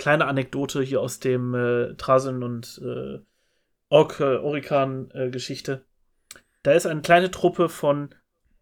[0.00, 3.18] Kleine Anekdote hier aus dem äh, Trasen und äh,
[3.90, 5.84] Ork, äh, Orikan-Geschichte.
[6.62, 8.14] da ist eine kleine Truppe von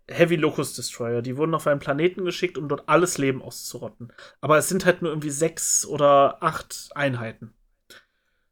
[0.08, 1.22] Heavy Locust Destroyer.
[1.22, 4.12] Die wurden auf einen Planeten geschickt, um dort alles Leben auszurotten.
[4.40, 7.54] Aber es sind halt nur irgendwie sechs oder acht Einheiten.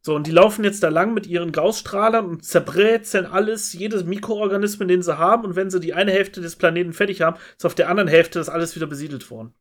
[0.01, 4.87] So, und die laufen jetzt da lang mit ihren Gaussstrahlern und zerbrezeln alles, jedes Mikroorganismus,
[4.87, 5.43] den sie haben.
[5.43, 8.39] Und wenn sie die eine Hälfte des Planeten fertig haben, ist auf der anderen Hälfte
[8.39, 9.53] das alles wieder besiedelt worden.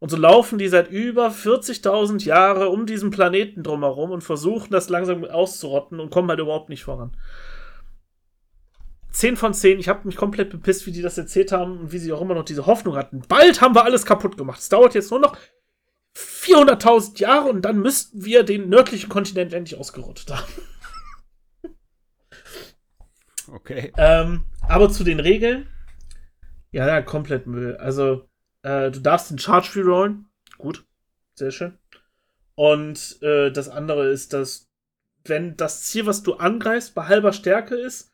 [0.00, 4.88] Und so laufen die seit über 40.000 Jahren um diesen Planeten drumherum und versuchen das
[4.88, 7.16] langsam auszurotten und kommen halt überhaupt nicht voran.
[9.10, 11.98] 10 von 10, ich habe mich komplett bepisst, wie die das erzählt haben und wie
[11.98, 13.22] sie auch immer noch diese Hoffnung hatten.
[13.26, 14.60] Bald haben wir alles kaputt gemacht.
[14.60, 15.36] Es dauert jetzt nur noch
[16.16, 20.52] 400.000 Jahre und dann müssten wir den nördlichen Kontinent endlich ausgerottet haben.
[23.50, 23.92] Okay.
[23.96, 25.68] Ähm, aber zu den Regeln.
[26.70, 27.76] Ja, ja, komplett Müll.
[27.76, 28.28] Also,
[28.62, 30.28] äh, du darfst den Charge rerollen.
[30.58, 30.86] Gut.
[31.34, 31.78] Sehr schön.
[32.54, 34.68] Und äh, das andere ist, dass,
[35.24, 38.10] wenn das Ziel, was du angreifst, bei halber Stärke ist,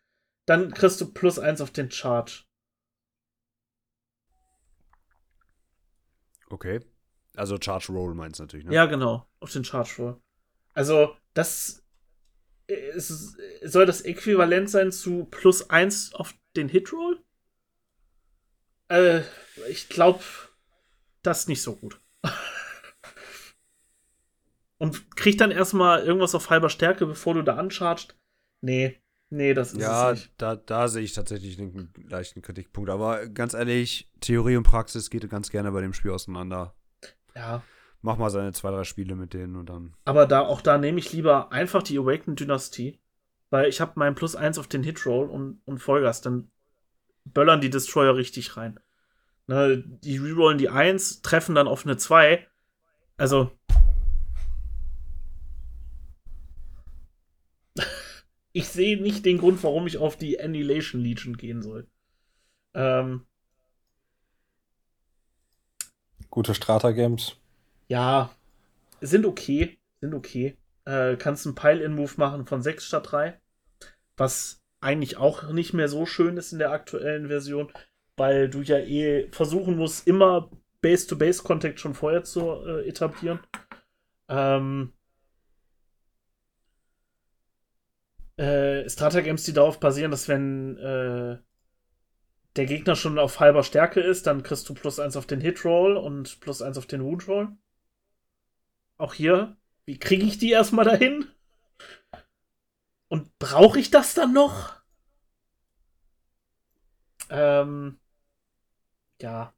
[0.47, 2.45] dann kriegst du plus eins auf den Charge.
[6.51, 6.81] Okay.
[7.37, 8.75] Also Charge Roll meinst du natürlich, ne?
[8.75, 9.27] Ja, genau.
[9.41, 10.21] Auf den Charge Roll.
[10.75, 11.85] Also, das
[12.67, 17.24] ist, soll das Äquivalent sein zu plus 1 auf den Hit Roll?
[18.95, 19.23] Äh,
[19.69, 20.23] ich glaube,
[21.23, 22.01] das ist nicht so gut.
[24.79, 28.17] Und kriegt dann erstmal irgendwas auf halber Stärke, bevor du da ancharged?
[28.61, 30.33] Nee, nee, das ist ja, es nicht.
[30.39, 32.91] da, da sehe ich tatsächlich einen leichten Kritikpunkt.
[32.91, 36.75] Aber ganz ehrlich, Theorie und Praxis geht ganz gerne bei dem Spiel auseinander.
[37.35, 37.63] Ja.
[38.01, 39.97] Mach mal seine zwei, drei Spiele mit denen und dann.
[40.05, 43.01] Aber da, auch da nehme ich lieber einfach die Awakened Dynastie,
[43.49, 46.51] weil ich habe meinen Plus 1 auf den Hitroll und, und Vollgas, dann
[47.25, 48.79] böllern die Destroyer richtig rein.
[49.47, 52.47] Ne, die rerollen die 1, treffen dann auf eine 2.
[53.17, 53.51] Also.
[58.53, 61.87] ich sehe nicht den Grund, warum ich auf die Annihilation Legion gehen soll.
[62.75, 63.27] Ähm,
[66.31, 67.37] Gute Strata-Games.
[67.87, 68.35] ja,
[69.01, 69.79] sind okay.
[70.01, 70.57] Sind okay.
[70.85, 73.41] Äh, kannst einen Pile-In-Move machen von 6 statt 3.
[74.17, 77.73] Was eigentlich auch nicht mehr so schön ist in der aktuellen Version,
[78.17, 80.51] weil du ja eh versuchen musst, immer
[80.81, 83.41] Base-to-Base-Contact schon vorher zu äh, etablieren.
[84.29, 84.93] Ähm,
[88.37, 91.39] äh, Strata-Games, die darauf basieren, dass wenn äh,
[92.57, 95.97] der Gegner schon auf halber Stärke ist, dann kriegst du plus 1 auf den Hit-Roll
[95.97, 97.49] und plus 1 auf den Wound-Roll.
[98.97, 99.57] Auch hier,
[99.87, 101.27] wie kriege ich die erstmal dahin?
[103.09, 104.75] Und brauche ich das dann noch?
[107.31, 107.99] Ähm,
[109.25, 109.55] ja.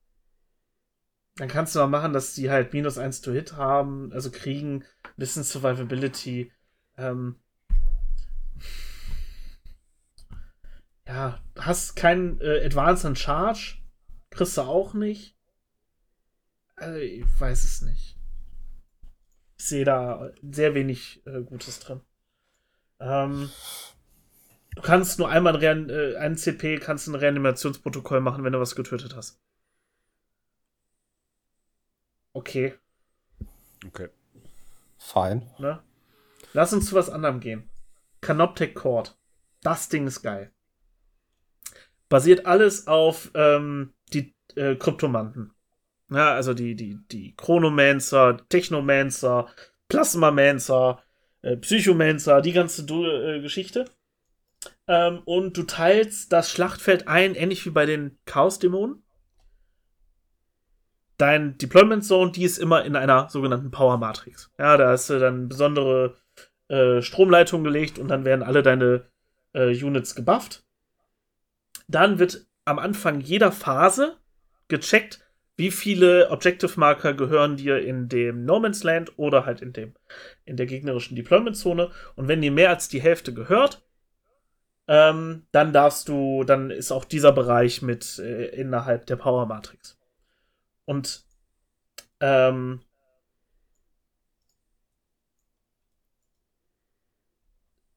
[1.34, 4.84] Dann kannst du mal machen, dass die halt minus 1 to Hit haben, also kriegen,
[5.16, 6.52] bisschen Survivability.
[6.96, 7.36] Ähm,
[11.06, 13.78] ja, hast kein äh, Advance and Charge.
[14.30, 15.36] Kriegst du auch nicht.
[16.76, 18.16] Also, ich weiß es nicht.
[19.58, 22.00] Ich sehe da sehr wenig äh, Gutes drin.
[23.00, 23.50] Ähm,
[24.76, 28.76] du kannst nur einmal ein, äh, ein CP, kannst ein Reanimationsprotokoll machen, wenn du was
[28.76, 29.40] getötet hast.
[32.36, 32.74] Okay.
[33.86, 34.10] Okay.
[34.98, 35.48] Fein.
[35.58, 35.82] Ne?
[36.52, 37.70] Lass uns zu was anderem gehen.
[38.20, 39.16] Canoptech Cord.
[39.62, 40.52] Das Ding ist geil.
[42.10, 45.54] Basiert alles auf ähm, die äh, Kryptomanten.
[46.10, 49.48] Ja, also die, die, die Chronomancer, Technomancer,
[49.88, 51.02] Plasmamancer,
[51.40, 53.86] äh, Psychomancer, die ganze äh, Geschichte.
[54.86, 59.05] Ähm, und du teilst das Schlachtfeld ein, ähnlich wie bei den Chaos-Dämonen.
[61.18, 64.50] Dein Deployment Zone, die ist immer in einer sogenannten Power Matrix.
[64.58, 66.16] Ja, da hast du dann besondere
[66.68, 69.06] äh, Stromleitung gelegt und dann werden alle deine
[69.54, 70.64] äh, Units gebufft.
[71.88, 74.16] Dann wird am Anfang jeder Phase
[74.68, 75.20] gecheckt,
[75.56, 79.94] wie viele Objective Marker gehören dir in dem No Man's Land oder halt in dem
[80.44, 83.82] in der gegnerischen Deployment Zone und wenn dir mehr als die Hälfte gehört,
[84.88, 89.95] ähm, dann darfst du, dann ist auch dieser Bereich mit äh, innerhalb der Power Matrix.
[90.86, 91.26] Und
[92.20, 92.80] ähm,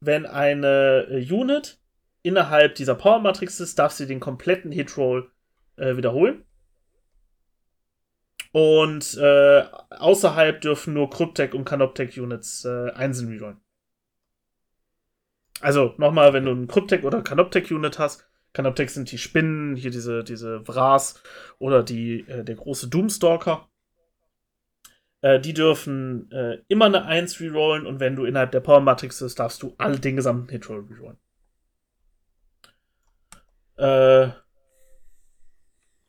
[0.01, 1.79] wenn eine äh, Unit
[2.21, 5.31] innerhalb dieser Power Matrix ist, darf sie den kompletten Hitroll
[5.77, 6.43] äh, wiederholen.
[8.51, 13.61] Und äh, außerhalb dürfen nur Cryptech und Canoptech Units äh, einzeln rerollen.
[15.61, 19.91] Also nochmal, wenn du ein Cryptech oder Canoptech Unit hast, Canoptech sind die Spinnen, hier
[19.91, 21.21] diese, diese Vras
[21.59, 23.69] oder die, äh, der große Doomstalker.
[25.21, 29.19] Äh, die dürfen äh, immer eine 1 rerollen und wenn du innerhalb der Power Matrix
[29.19, 31.17] bist, darfst du alle den gesamten Hitroll rerollen.
[33.75, 34.33] Äh,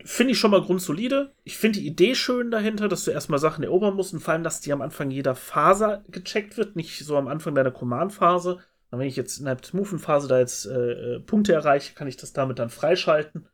[0.04, 1.34] finde ich schon mal grundsolide.
[1.44, 4.44] Ich finde die Idee schön dahinter, dass du erstmal Sachen erobern musst und vor allem,
[4.44, 8.58] dass die am Anfang jeder Phase gecheckt wird, nicht so am Anfang deiner Command-Phase.
[8.90, 12.32] Wenn ich jetzt in der Smoothen-Phase da jetzt äh, äh, Punkte erreiche, kann ich das
[12.32, 13.48] damit dann freischalten.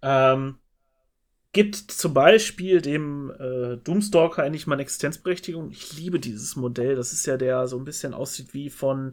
[0.00, 0.58] Ähm,
[1.52, 5.70] gibt zum Beispiel dem äh, Doomstalker endlich mal eine Existenzberechtigung.
[5.70, 6.96] Ich liebe dieses Modell.
[6.96, 9.12] Das ist ja der so ein bisschen aussieht wie von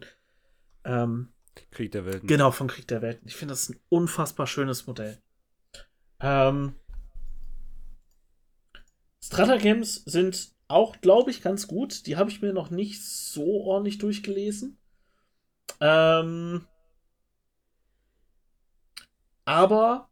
[0.84, 1.28] ähm,
[1.70, 2.26] Krieg der Welten.
[2.26, 3.28] Genau, von Krieg der Welten.
[3.28, 5.18] Ich finde das ein unfassbar schönes Modell.
[6.20, 6.74] Ähm,
[9.22, 12.06] Stratagems sind auch, glaube ich, ganz gut.
[12.06, 14.78] Die habe ich mir noch nicht so ordentlich durchgelesen.
[15.80, 16.66] Ähm,
[19.44, 20.10] aber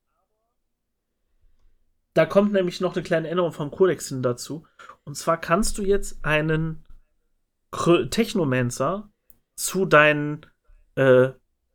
[2.14, 4.66] da kommt nämlich noch eine kleine Änderung vom Codex hin dazu.
[5.04, 6.84] Und zwar kannst du jetzt einen
[8.10, 9.10] Technomancer
[9.54, 10.46] zu deinen
[10.96, 11.30] äh,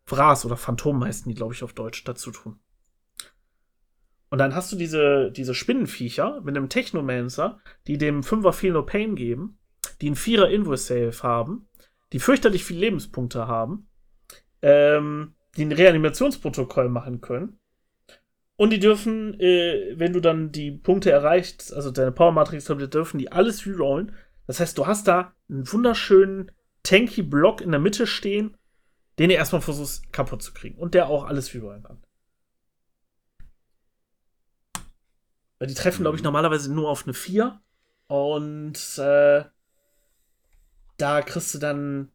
[0.05, 2.59] Vras oder Phantom heißen die, glaube ich, auf Deutsch dazu tun.
[4.29, 8.83] Und dann hast du diese, diese Spinnenviecher mit einem Technomancer, die dem Fünfer Feel No
[8.83, 9.59] Pain geben,
[10.01, 11.67] die einen Vierer Invoice Save haben,
[12.13, 13.89] die fürchterlich viele Lebenspunkte haben,
[14.61, 17.59] ähm, die ein Reanimationsprotokoll machen können.
[18.55, 23.17] Und die dürfen, äh, wenn du dann die Punkte erreicht, also deine Power Matrix dürfen
[23.17, 24.15] die alles rerollen.
[24.45, 26.51] Das heißt, du hast da einen wunderschönen
[26.83, 28.55] tanky Block in der Mitte stehen,
[29.17, 32.03] den ihr erstmal versuchst kaputt zu kriegen und der auch alles rerollen kann.
[35.57, 36.25] Weil die treffen, glaube ich, mhm.
[36.25, 37.59] normalerweise nur auf eine 4.
[38.07, 39.45] Und äh,
[41.03, 42.11] da kriegst du dann.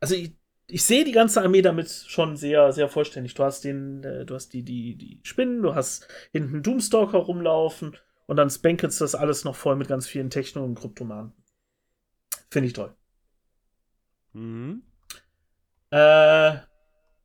[0.00, 0.32] Also ich,
[0.66, 3.34] ich sehe die ganze Armee damit schon sehr, sehr vollständig.
[3.34, 7.96] Du hast den, äh, du hast die, die, die Spinnen, du hast hinten Doomstalker rumlaufen
[8.26, 11.32] und dann spankelst das alles noch voll mit ganz vielen Techno- und Kryptomanen.
[12.50, 12.94] Finde ich toll.
[14.32, 14.82] Mhm.
[15.90, 16.56] Äh,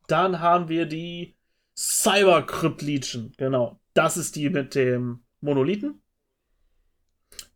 [0.06, 1.36] dann haben wir die
[1.76, 3.32] Cyber Crypt Legion.
[3.38, 3.80] Genau.
[3.92, 6.00] Das ist die mit dem Monolithen.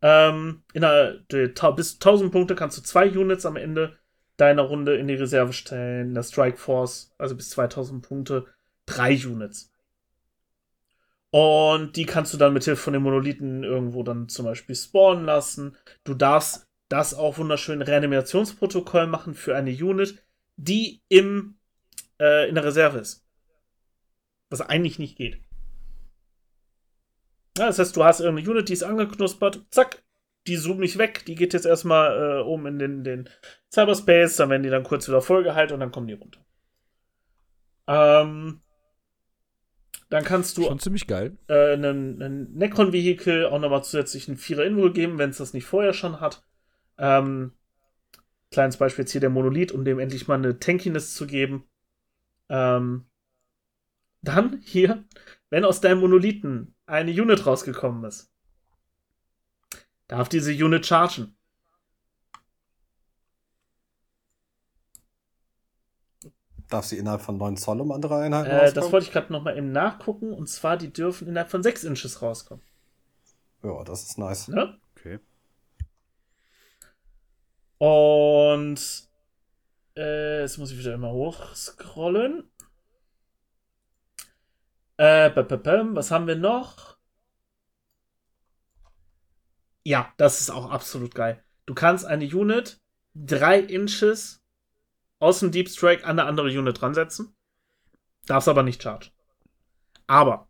[0.03, 3.97] Ähm, in der, der, bis 1000 Punkte kannst du zwei Units am Ende
[4.37, 6.09] deiner Runde in die Reserve stellen.
[6.09, 8.47] In der Strike Force, also bis 2000 Punkte,
[8.87, 9.71] drei Units.
[11.31, 15.25] Und die kannst du dann mit Hilfe von den Monolithen irgendwo dann zum Beispiel spawnen
[15.25, 15.77] lassen.
[16.05, 20.23] Du darfst das auch wunderschön Reanimationsprotokoll machen für eine Unit,
[20.57, 21.57] die im,
[22.21, 23.25] äh, in der Reserve ist.
[24.51, 25.41] Was eigentlich nicht geht.
[27.59, 30.03] Ja, das heißt, du hast irgendeine Unit, die ist angeknuspert, zack,
[30.47, 33.29] die zoom nicht weg, die geht jetzt erstmal äh, oben in den, den
[33.73, 36.41] Cyberspace, dann werden die dann kurz wieder vollgeheilt und dann kommen die runter.
[37.87, 38.63] Ähm,
[40.09, 41.37] dann kannst du Schon ziemlich geil.
[41.49, 46.21] Äh, einen, Necron-Vehikel auch nochmal zusätzlich einen Vierer-Invul geben, wenn es das nicht vorher schon
[46.21, 46.45] hat.
[46.99, 47.53] Ähm,
[48.51, 51.65] kleines Beispiel jetzt hier der Monolith, um dem endlich mal eine Tankiness zu geben.
[52.49, 53.07] Ähm,
[54.23, 55.05] Dann hier,
[55.51, 58.31] wenn aus deinem Monolithen eine Unit rausgekommen ist,
[60.09, 61.35] darf diese Unit chargen.
[66.69, 68.75] Darf sie innerhalb von 9 Zoll um andere Einheiten äh, rauskommen?
[68.75, 70.33] Das wollte ich gerade nochmal eben nachgucken.
[70.33, 72.65] Und zwar, die dürfen innerhalb von 6 Inches rauskommen.
[73.63, 74.49] Ja, das ist nice.
[74.49, 74.79] Ne?
[74.97, 75.19] Okay.
[77.79, 79.09] Und
[79.97, 82.51] äh, jetzt muss ich wieder immer hochscrollen.
[84.97, 86.97] Äh, was haben wir noch?
[89.85, 91.43] Ja, das ist auch absolut geil.
[91.67, 92.81] Du kannst eine Unit
[93.15, 94.43] 3 Inches
[95.19, 97.35] aus dem Deep Strike an eine andere Unit dran setzen.
[98.27, 99.11] Darfst aber nicht chargen.
[100.07, 100.49] Aber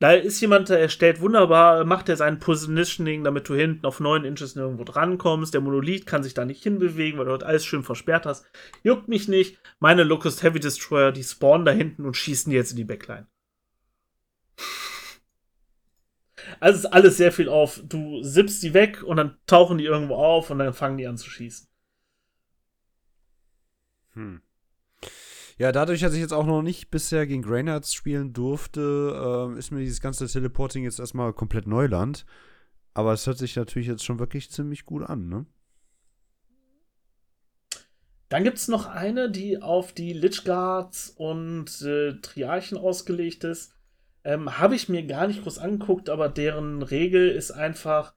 [0.00, 4.24] da ist jemand, der stellt wunderbar, macht er sein Positioning, damit du hinten auf 9
[4.24, 5.52] Inches nirgendwo drankommst.
[5.52, 8.46] Der Monolith kann sich da nicht hinbewegen, weil du dort alles schön versperrt hast.
[8.84, 9.58] Juckt mich nicht.
[9.80, 13.26] Meine Locust Heavy Destroyer, die spawnen da hinten und schießen jetzt in die Backline.
[16.60, 17.80] Also ist alles sehr viel auf.
[17.84, 21.18] Du sippst die weg und dann tauchen die irgendwo auf und dann fangen die an
[21.18, 21.68] zu schießen.
[24.14, 24.42] Hm.
[25.58, 29.72] Ja, dadurch, dass ich jetzt auch noch nicht bisher gegen Greynuts spielen durfte, äh, ist
[29.72, 32.24] mir dieses ganze Teleporting jetzt erstmal komplett Neuland.
[32.94, 35.46] Aber es hört sich natürlich jetzt schon wirklich ziemlich gut an, ne?
[38.28, 43.72] Dann gibt es noch eine, die auf die Lich Guards und äh, Triarchen ausgelegt ist.
[44.22, 48.14] Ähm, Habe ich mir gar nicht groß angeguckt, aber deren Regel ist einfach,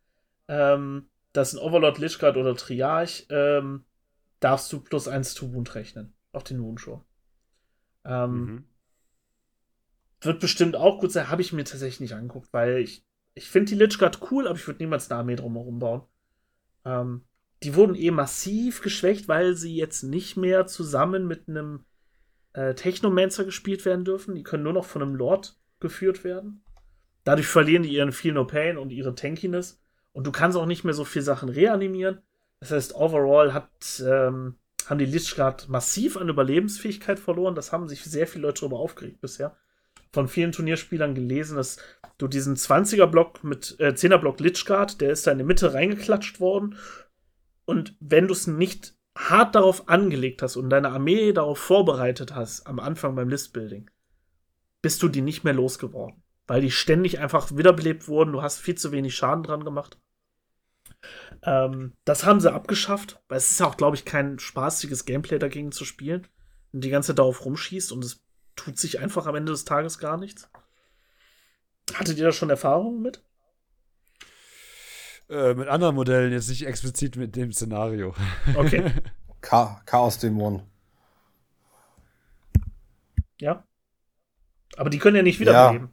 [0.48, 3.86] ähm, dass ein Overlord, Lich Guard oder Triarch ähm,
[4.42, 6.14] darfst du plus 1 to Wound rechnen.
[6.34, 6.82] Auf den Wound
[8.06, 8.64] Ähm, Mhm.
[10.24, 13.70] Wird bestimmt auch gut sein, habe ich mir tatsächlich nicht angeguckt, weil ich, ich finde
[13.72, 16.04] die Lich Guard cool, aber ich würde niemals eine Armee drumherum bauen.
[16.86, 17.24] Ähm,
[17.64, 21.86] die wurden eh massiv geschwächt, weil sie jetzt nicht mehr zusammen mit einem
[22.54, 24.36] äh, Technomancer gespielt werden dürfen.
[24.36, 26.64] Die können nur noch von einem Lord geführt werden.
[27.24, 29.80] Dadurch verlieren die ihren Feel No Pain und ihre Tankiness.
[30.12, 32.22] Und du kannst auch nicht mehr so viel Sachen reanimieren.
[32.60, 33.70] Das heißt, overall hat,
[34.06, 34.56] ähm,
[34.92, 37.56] haben die Lich Guard massiv an Überlebensfähigkeit verloren.
[37.56, 39.58] Das haben sich sehr viele Leute darüber aufgeregt bisher.
[40.12, 41.78] Von vielen Turnierspielern gelesen, dass
[42.18, 46.42] du diesen 20er-Block mit äh, 10er-Block Lich Guard, der ist da in die Mitte reingeklatscht
[46.42, 46.76] worden.
[47.64, 52.68] Und wenn du es nicht hart darauf angelegt hast und deine Armee darauf vorbereitet hast,
[52.68, 53.90] am Anfang beim Listbuilding,
[54.82, 56.22] bist du die nicht mehr losgeworden.
[56.48, 58.34] Weil die ständig einfach wiederbelebt wurden.
[58.34, 59.98] Du hast viel zu wenig Schaden dran gemacht.
[61.44, 65.40] Ähm, das haben sie abgeschafft, weil es ist ja auch, glaube ich, kein spaßiges Gameplay
[65.40, 66.28] dagegen zu spielen.
[66.72, 68.24] Und die ganze Zeit darauf rumschießt und es
[68.56, 70.50] tut sich einfach am Ende des Tages gar nichts.
[71.94, 73.24] Hattet ihr da schon Erfahrungen mit?
[75.30, 78.14] Äh, mit anderen Modellen, jetzt nicht explizit mit dem Szenario.
[78.56, 78.92] Okay.
[79.42, 80.62] Cha Chaos-Dämonen.
[83.40, 83.64] ja.
[84.78, 85.90] Aber die können ja nicht wiederbeleben.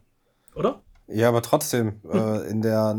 [0.55, 0.81] Oder?
[1.07, 2.97] Ja, aber trotzdem, äh, in der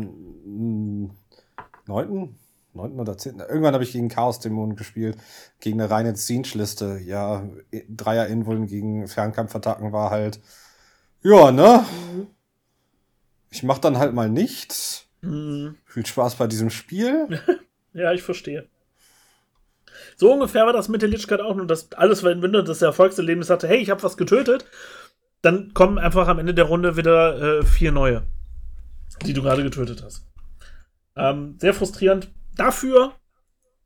[1.91, 2.39] neunten,
[2.73, 5.17] neunten oder zehnten, irgendwann habe ich gegen Chaos-Dämonen gespielt,
[5.59, 6.99] gegen eine reine Siege-Liste.
[7.03, 10.39] Ja, i- Dreier-Invuln gegen Fernkampfattacken war halt,
[11.21, 11.83] ja, ne?
[13.49, 15.05] Ich mach dann halt mal nichts.
[15.21, 15.75] Hm.
[15.85, 17.39] Viel Spaß bei diesem Spiel.
[17.93, 18.69] Ja, ich verstehe.
[20.15, 22.81] So ungefähr war das mit der Lich Guard auch nur, dass alles, wenn du das
[22.81, 24.63] Erfolgserlebnis hatte, hey, ich habe was getötet,
[25.41, 28.23] dann kommen einfach am Ende der Runde wieder äh, vier neue,
[29.25, 30.25] die du gerade getötet hast.
[31.15, 32.31] Ähm, sehr frustrierend.
[32.55, 33.13] Dafür,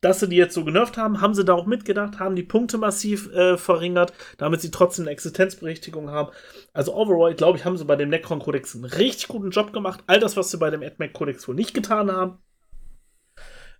[0.02, 2.78] dass sie die jetzt so genervt haben, haben sie da auch mitgedacht, haben die Punkte
[2.78, 6.32] massiv äh, verringert, damit sie trotzdem eine Existenzberechtigung haben.
[6.74, 10.04] Also overall, glaube ich, haben sie bei dem Necron-Kodex einen richtig guten Job gemacht.
[10.08, 12.38] All das, was sie bei dem AdMac-Kodex wohl nicht getan haben.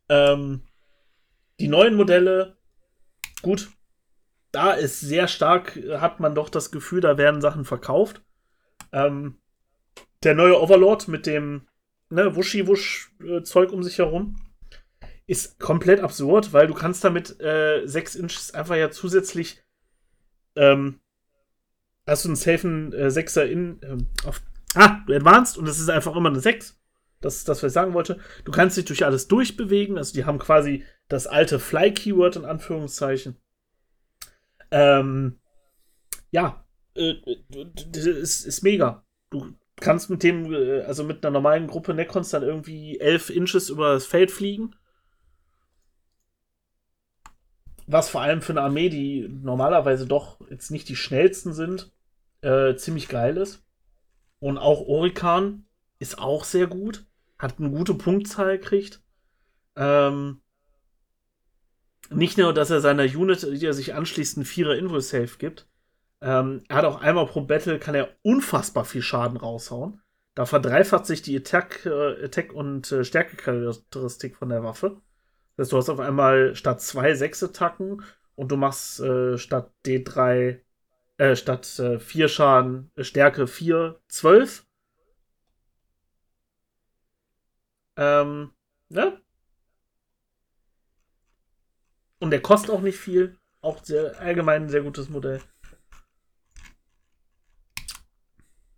[0.10, 0.64] Ähm,
[1.60, 2.58] die neuen Modelle,
[3.42, 3.70] gut,
[4.52, 8.22] da ist sehr stark, äh, hat man doch das Gefühl, da werden Sachen verkauft.
[8.92, 9.40] Ähm,
[10.24, 11.68] der neue Overlord mit dem
[12.16, 14.36] ne, Wuschi-Wusch-Zeug um sich herum
[15.28, 19.64] ist komplett absurd, weil du kannst damit äh, 6 Inches einfach ja zusätzlich
[20.56, 21.00] ähm,
[22.08, 24.42] hast du einen safen äh, 6er in ähm, auf
[24.76, 26.78] Ah, du advanced und es ist einfach immer eine 6.
[27.22, 28.20] Das ist das, was ich sagen wollte.
[28.44, 29.98] Du kannst dich durch alles durchbewegen.
[29.98, 33.38] Also, die haben quasi das alte Fly-Keyword in Anführungszeichen.
[34.72, 35.40] Ähm,
[36.30, 37.16] ja, äh,
[37.94, 39.06] ist, ist mega.
[39.30, 43.70] Du kannst mit dem, äh, also mit einer normalen Gruppe Necrons dann irgendwie 11 Inches
[43.70, 44.76] über das Feld fliegen.
[47.88, 51.92] Was vor allem für eine Armee, die normalerweise doch jetzt nicht die schnellsten sind,
[52.42, 53.64] äh, ziemlich geil ist.
[54.40, 55.66] Und auch Orikan
[56.00, 57.06] ist auch sehr gut.
[57.38, 59.02] Hat eine gute Punktzahl gekriegt.
[59.76, 60.42] Ähm,
[62.10, 65.68] nicht nur, dass er seiner Unit, die er sich anschließt, einen Vierer Invo Safe gibt.
[66.26, 70.02] Ähm, er hat auch einmal pro Battle, kann er unfassbar viel Schaden raushauen.
[70.34, 75.02] Da verdreifacht sich die Attack, äh, Attack und äh, Stärkecharakteristik von der Waffe.
[75.56, 78.04] Das heißt, du hast auf einmal statt zwei sechs Attacken
[78.34, 80.62] und du machst äh, statt D3,
[81.18, 84.66] äh, statt äh, vier Schaden, äh, Stärke 4, 12.
[87.98, 88.52] Ähm,
[88.90, 89.22] ne?
[92.20, 93.38] Und der kostet auch nicht viel.
[93.62, 95.40] Auch sehr allgemein ein sehr gutes Modell.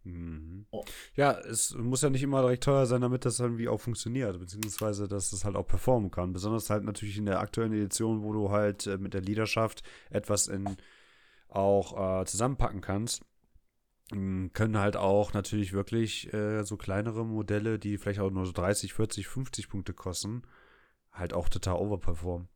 [0.08, 0.66] Mhm.
[0.72, 0.84] Oh.
[1.16, 5.08] Ja, es muss ja nicht immer direkt teuer sein, damit das irgendwie auch funktioniert, beziehungsweise
[5.08, 6.34] dass es halt auch performen kann.
[6.34, 10.47] Besonders halt natürlich in der aktuellen Edition, wo du halt äh, mit der Leaderschaft etwas
[10.47, 10.78] in
[11.49, 13.24] auch äh, zusammenpacken kannst.
[14.12, 18.53] Hm, können halt auch natürlich wirklich äh, so kleinere Modelle, die vielleicht auch nur so
[18.53, 20.43] 30, 40, 50 Punkte kosten,
[21.12, 22.47] halt auch total overperformen.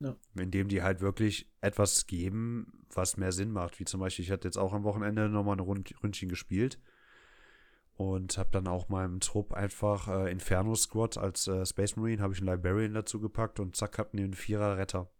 [0.00, 0.14] Ja.
[0.34, 3.80] Indem die halt wirklich etwas geben, was mehr Sinn macht.
[3.80, 6.78] Wie zum Beispiel, ich hatte jetzt auch am Wochenende nochmal ein Rund Ründchen gespielt
[7.98, 12.32] und habe dann auch meinem Trupp einfach äh, Inferno Squad als äh, Space Marine, habe
[12.32, 15.10] ich einen Librarian dazu gepackt und zack, hatten die einen Vierer Retter.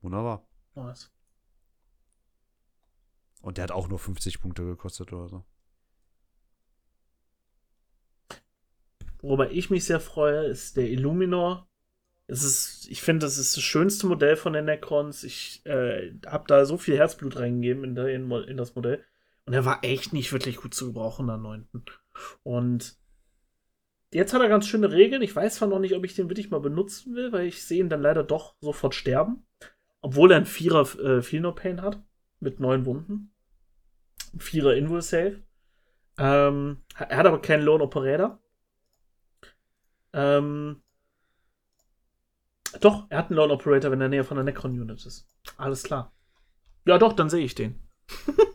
[0.00, 0.48] Wunderbar.
[0.74, 1.10] Nice.
[3.42, 5.44] Und der hat auch nur 50 Punkte gekostet oder so.
[9.20, 11.68] Worüber ich mich sehr freue, ist der Illuminor
[12.26, 15.24] es ist, ich finde, das ist das schönste Modell von den Necrons.
[15.24, 19.04] Ich äh, habe da so viel Herzblut reingegeben in, in, in, das Modell.
[19.46, 21.68] Und er war echt nicht wirklich gut zu gebrauchen am 9.
[22.42, 22.96] Und
[24.12, 25.22] jetzt hat er ganz schöne Regeln.
[25.22, 27.80] Ich weiß zwar noch nicht, ob ich den wirklich mal benutzen will, weil ich sehe
[27.80, 29.46] ihn dann leider doch sofort sterben.
[30.00, 32.02] Obwohl er einen Vierer äh, Feel No Pain hat.
[32.40, 33.34] Mit neun Wunden.
[34.32, 35.42] Ein Vierer Invul Save.
[36.18, 38.40] Ähm, er hat aber keinen Lone Operator.
[40.12, 40.82] Ähm,
[42.80, 45.28] doch, er hat einen Lone Operator, wenn er in der Nähe von der Necron-Unit ist.
[45.56, 46.12] Alles klar.
[46.86, 47.82] Ja, doch, dann sehe ich den.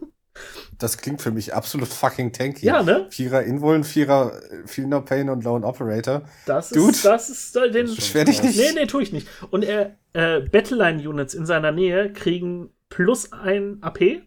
[0.80, 2.66] das klingt für mich absolut fucking tanky.
[2.66, 3.08] Ja, ne?
[3.10, 6.24] Vierer Invuln, Vierer Feel No Pain und Lone Operator.
[6.46, 7.94] Das Dude, ist, das ist äh, den.
[7.94, 8.58] Beschwer dich nicht.
[8.58, 9.28] Nee, nee, tue ich nicht.
[9.52, 14.24] Und er, äh, Battleline-Units in seiner Nähe kriegen plus ein AP.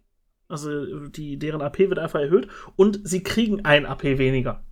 [0.49, 2.49] Also die, deren AP wird einfach erhöht.
[2.77, 4.63] Und sie kriegen ein AP weniger.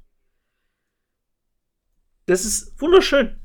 [2.26, 3.40] Das ist wunderschön.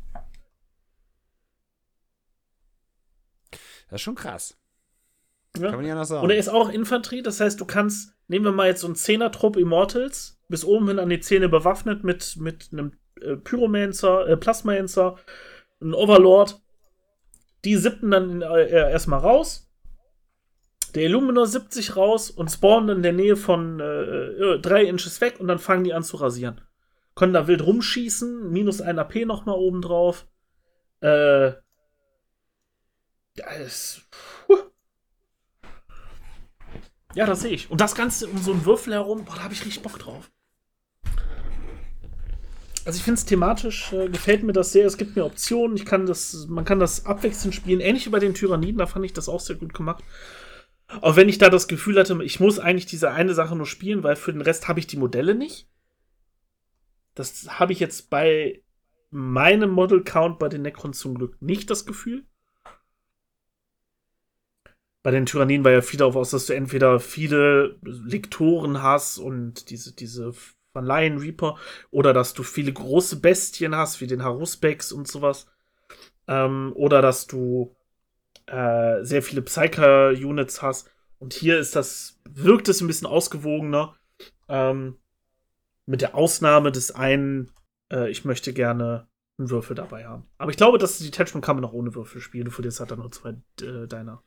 [3.90, 4.58] Das ist schon krass.
[5.58, 5.70] Ja.
[5.70, 6.24] Kann man ja noch sagen.
[6.24, 8.96] Und er ist auch Infanterie, das heißt, du kannst, nehmen wir mal jetzt so einen
[8.96, 14.38] Zehner-Trupp Immortals, bis oben hin an die Zähne bewaffnet mit, mit einem äh, Pyromancer, äh,
[14.38, 15.18] Plasmaencer,
[15.82, 16.62] einem Overlord.
[17.64, 19.72] Die siebten dann äh, erstmal raus.
[20.94, 25.40] Der Illuminor 70 raus und spawnen in der Nähe von äh, äh, drei Inches weg
[25.40, 26.62] und dann fangen die an zu rasieren.
[27.16, 30.26] Können da wild rumschießen, minus ein AP nochmal oben drauf.
[31.02, 31.54] Äh,
[33.36, 34.02] das.
[37.16, 37.72] Ja, das sehe ich.
[37.72, 40.30] Und das Ganze um so einen Würfel herum, boah, da habe ich richtig Bock drauf.
[42.84, 44.86] Also ich finde es thematisch, äh, gefällt mir das sehr.
[44.86, 45.76] Es gibt mir Optionen.
[45.76, 47.80] Ich kann das, man kann das abwechselnd spielen.
[47.80, 50.04] Ähnlich wie bei den Tyranniden, da fand ich das auch sehr gut gemacht.
[51.02, 54.04] Auch wenn ich da das Gefühl hatte, ich muss eigentlich diese eine Sache nur spielen,
[54.04, 55.68] weil für den Rest habe ich die Modelle nicht.
[57.16, 58.62] Das habe ich jetzt bei
[59.10, 62.26] meinem Model Count bei den Necrons zum Glück nicht das Gefühl
[65.06, 69.70] bei den Tyrannien war ja viel darauf aus, dass du entweder viele Lektoren hast und
[69.70, 70.34] diese, diese
[70.74, 71.60] von Lion Reaper
[71.92, 75.46] oder dass du viele große Bestien hast, wie den Haruspex und sowas.
[76.28, 77.76] Ähm, oder dass du
[78.48, 80.90] äh, sehr viele Psyker-Units hast.
[81.20, 83.96] Und hier ist das, wirkt es ein bisschen ausgewogener.
[84.50, 84.98] Ähm,
[85.86, 87.52] mit der Ausnahme des einen,
[87.94, 90.26] äh, ich möchte gerne einen Würfel dabei haben.
[90.40, 92.46] Aber ich glaube, dass die Detachment kann man auch ohne Würfel spielen.
[92.46, 94.24] Du verlierst halt dann nur zwei äh, deiner.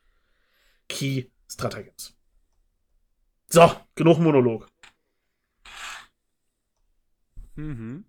[0.89, 2.15] Key Strategies.
[3.51, 4.67] So, genug Monolog.
[7.57, 8.05] Mhm.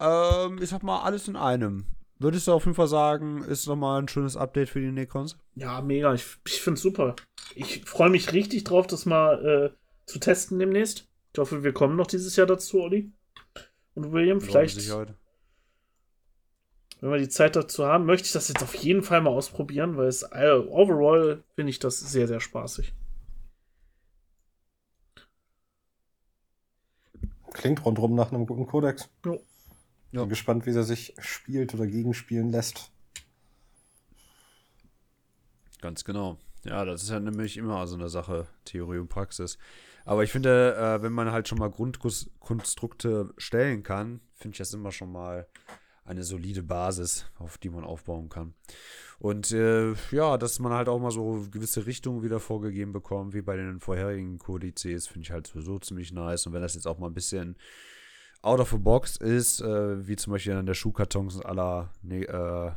[0.00, 1.86] Ähm, ich sag mal, alles in einem.
[2.18, 5.38] Würdest du auf jeden Fall sagen, ist nochmal ein schönes Update für die Necrons?
[5.54, 6.12] Ja, mega.
[6.12, 7.16] Ich, ich finde es super.
[7.54, 9.76] Ich freue mich richtig drauf, das mal äh,
[10.06, 11.08] zu testen demnächst.
[11.32, 13.12] Ich hoffe, wir kommen noch dieses Jahr dazu, Olli.
[13.94, 14.90] Und William, vielleicht.
[17.00, 19.30] Ja, wenn wir die Zeit dazu haben, möchte ich das jetzt auf jeden Fall mal
[19.30, 22.92] ausprobieren, weil es äh, overall finde ich das sehr, sehr spaßig.
[27.52, 29.10] Klingt rundherum nach einem guten Kodex.
[29.24, 29.36] Ja.
[30.12, 32.90] Bin gespannt, wie er sich spielt oder gegenspielen lässt.
[35.80, 36.38] Ganz genau.
[36.64, 39.56] Ja, das ist ja nämlich immer so eine Sache, Theorie und Praxis.
[40.04, 44.74] Aber ich finde, äh, wenn man halt schon mal Grundkonstrukte stellen kann, finde ich das
[44.74, 45.46] immer schon mal
[46.10, 48.54] eine solide Basis, auf die man aufbauen kann.
[49.18, 53.42] Und äh, ja, dass man halt auch mal so gewisse Richtungen wieder vorgegeben bekommt, wie
[53.42, 56.46] bei den vorherigen Kodizes, finde ich halt sowieso ziemlich nice.
[56.46, 57.56] Und wenn das jetzt auch mal ein bisschen
[58.42, 62.72] out of the box ist, äh, wie zum Beispiel an der Schuhkartons aller, nee, äh,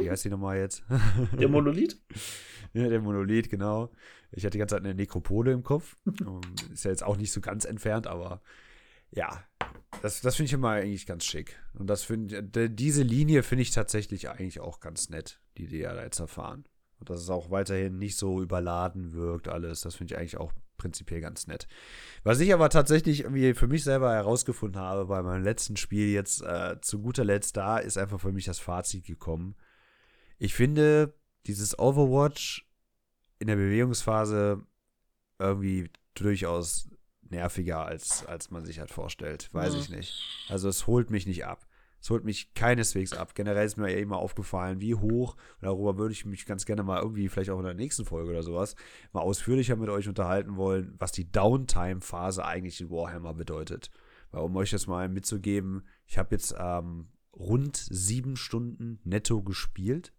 [0.00, 0.84] wie heißt die nochmal jetzt?
[1.38, 2.00] Der Monolith?
[2.72, 3.90] ja, der Monolith, genau.
[4.30, 5.96] Ich hatte die ganze Zeit eine Nekropole im Kopf.
[6.72, 8.40] ist ja jetzt auch nicht so ganz entfernt, aber
[9.10, 9.44] ja,
[10.02, 11.58] das, das finde ich immer eigentlich ganz schick.
[11.74, 16.00] Und das finde diese Linie finde ich tatsächlich eigentlich auch ganz nett, die die ja
[16.02, 16.64] jetzt erfahren.
[17.00, 19.80] Und dass es auch weiterhin nicht so überladen wirkt, alles.
[19.80, 21.66] Das finde ich eigentlich auch prinzipiell ganz nett.
[22.22, 26.42] Was ich aber tatsächlich irgendwie für mich selber herausgefunden habe bei meinem letzten Spiel jetzt
[26.42, 29.56] äh, zu guter Letzt da, ist einfach für mich das Fazit gekommen.
[30.38, 31.14] Ich finde
[31.46, 32.66] dieses Overwatch
[33.38, 34.66] in der Bewegungsphase
[35.38, 36.88] irgendwie durchaus
[37.30, 39.48] nerviger, als, als man sich halt vorstellt.
[39.52, 39.80] Weiß ja.
[39.80, 40.46] ich nicht.
[40.48, 41.66] Also es holt mich nicht ab.
[42.04, 43.34] Es holt mich keineswegs ab.
[43.34, 47.00] Generell ist mir ja immer aufgefallen, wie hoch, darüber würde ich mich ganz gerne mal
[47.00, 48.76] irgendwie, vielleicht auch in der nächsten Folge oder sowas,
[49.14, 53.90] mal ausführlicher mit euch unterhalten wollen, was die Downtime-Phase eigentlich in Warhammer bedeutet.
[54.32, 60.12] Weil um euch das mal mitzugeben, ich habe jetzt ähm, rund sieben Stunden netto gespielt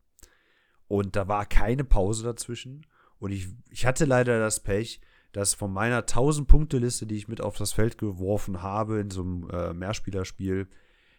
[0.88, 2.86] und da war keine Pause dazwischen.
[3.20, 5.02] Und ich, ich hatte leider das Pech,
[5.36, 9.50] dass von meiner 1000-Punkte-Liste, die ich mit auf das Feld geworfen habe in so einem
[9.50, 10.70] äh, Mehrspielerspiel,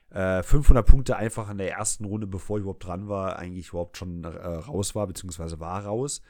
[0.08, 3.98] äh, 500 Punkte einfach in der ersten Runde, bevor ich überhaupt dran war, eigentlich überhaupt
[3.98, 6.22] schon äh, raus war, beziehungsweise war raus,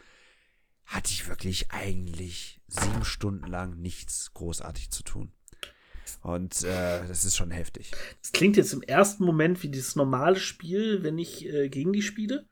[0.85, 5.31] hatte ich wirklich eigentlich sieben Stunden lang nichts großartig zu tun.
[6.23, 7.93] Und äh, das ist schon heftig.
[8.21, 12.03] Das klingt jetzt im ersten Moment wie dieses normale Spiel, wenn ich äh, gegen die
[12.03, 12.49] spiele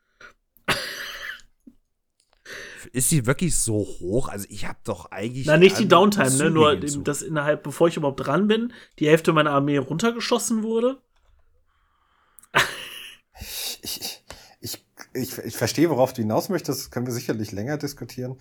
[2.92, 4.28] ist sie wirklich so hoch?
[4.28, 5.46] Also ich habe doch eigentlich.
[5.46, 6.50] Na, nicht die Downtime, ne?
[6.50, 11.00] Nur, dass innerhalb, bevor ich überhaupt dran bin, die Hälfte meiner Armee runtergeschossen wurde.
[13.40, 14.24] ich, ich,
[14.60, 16.80] ich, ich, ich verstehe, worauf du hinaus möchtest.
[16.80, 18.36] Das können wir sicherlich länger diskutieren.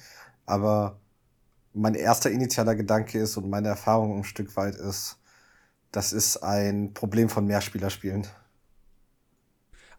[0.45, 0.99] Aber
[1.73, 5.17] mein erster initialer Gedanke ist und meine Erfahrung ein Stück weit ist,
[5.91, 8.27] das ist ein Problem von Mehrspielerspielen.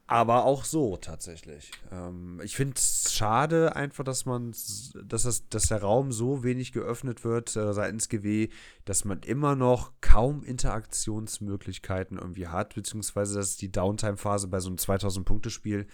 [0.07, 1.71] Aber auch so tatsächlich.
[1.91, 6.73] Ähm, ich finde es schade einfach, dass man, dass, das, dass der Raum so wenig
[6.73, 8.49] geöffnet wird äh, seitens GW,
[8.85, 14.77] dass man immer noch kaum Interaktionsmöglichkeiten irgendwie hat, beziehungsweise dass die Downtime-Phase bei so einem
[14.77, 15.87] 2000-Punkte-Spiel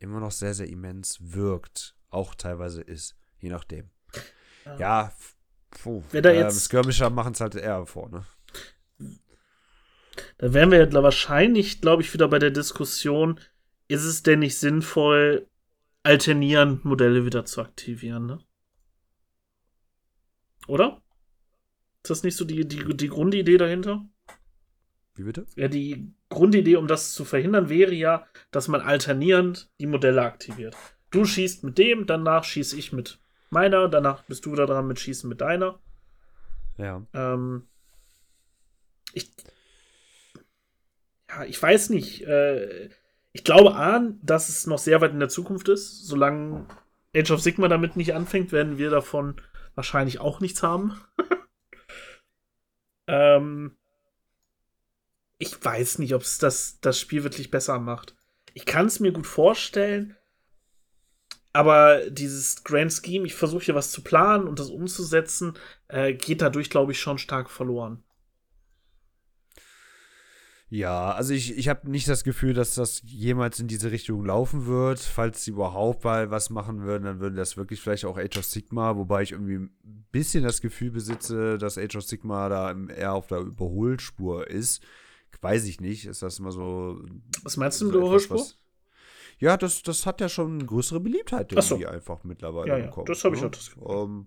[0.00, 1.94] immer noch sehr, sehr immens wirkt.
[2.10, 3.90] Auch teilweise ist, je nachdem.
[4.64, 5.12] Ja, ja
[5.70, 8.26] puh, Wer da ähm, jetzt Skirmisher machen es halt eher vor, ne?
[10.38, 13.40] Da wären wir ja wahrscheinlich, glaube ich, wieder bei der Diskussion,
[13.92, 15.46] ist es denn nicht sinnvoll,
[16.02, 18.38] alternierend Modelle wieder zu aktivieren, ne?
[20.66, 21.02] Oder?
[22.02, 24.06] Ist das nicht so die, die, die Grundidee dahinter?
[25.14, 25.46] Wie bitte?
[25.56, 30.74] Ja, die Grundidee, um das zu verhindern, wäre ja, dass man alternierend die Modelle aktiviert.
[31.10, 33.20] Du schießt mit dem, danach schieße ich mit
[33.50, 35.78] meiner, danach bist du wieder dran mit Schießen mit deiner.
[36.78, 37.06] Ja.
[37.12, 37.68] Ähm,
[39.12, 39.30] ich,
[41.28, 42.22] ja, ich weiß nicht.
[42.22, 42.88] Äh,
[43.32, 46.06] ich glaube, A, dass es noch sehr weit in der Zukunft ist.
[46.06, 46.66] Solange
[47.16, 49.40] Age of Sigma damit nicht anfängt, werden wir davon
[49.74, 51.00] wahrscheinlich auch nichts haben.
[53.06, 53.76] ähm,
[55.38, 58.14] ich weiß nicht, ob es das, das Spiel wirklich besser macht.
[58.54, 60.16] Ich kann es mir gut vorstellen,
[61.54, 65.54] aber dieses Grand Scheme, ich versuche hier was zu planen und das umzusetzen,
[65.88, 68.04] äh, geht dadurch, glaube ich, schon stark verloren.
[70.72, 74.64] Ja, also ich, ich habe nicht das Gefühl, dass das jemals in diese Richtung laufen
[74.64, 75.00] wird.
[75.00, 78.46] Falls sie überhaupt mal was machen würden, dann würde das wirklich vielleicht auch Age of
[78.46, 83.12] Sigma, wobei ich irgendwie ein bisschen das Gefühl besitze, dass Age of Sigma da eher
[83.12, 84.82] auf der Überholspur ist.
[85.42, 86.06] Weiß ich nicht.
[86.06, 87.04] Ist das immer so.
[87.42, 88.42] Was meinst du mit so Überholspur?
[89.40, 91.86] ja, das, das hat ja schon größere Beliebtheit irgendwie so.
[91.86, 93.04] einfach mittlerweile ja, ja, bekommen.
[93.08, 93.48] Das habe ich ne?
[93.48, 93.82] auch das Gefühl.
[93.82, 94.26] Um, ähm,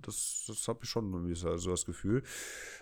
[0.00, 2.22] das, das habe ich schon irgendwie so das Gefühl.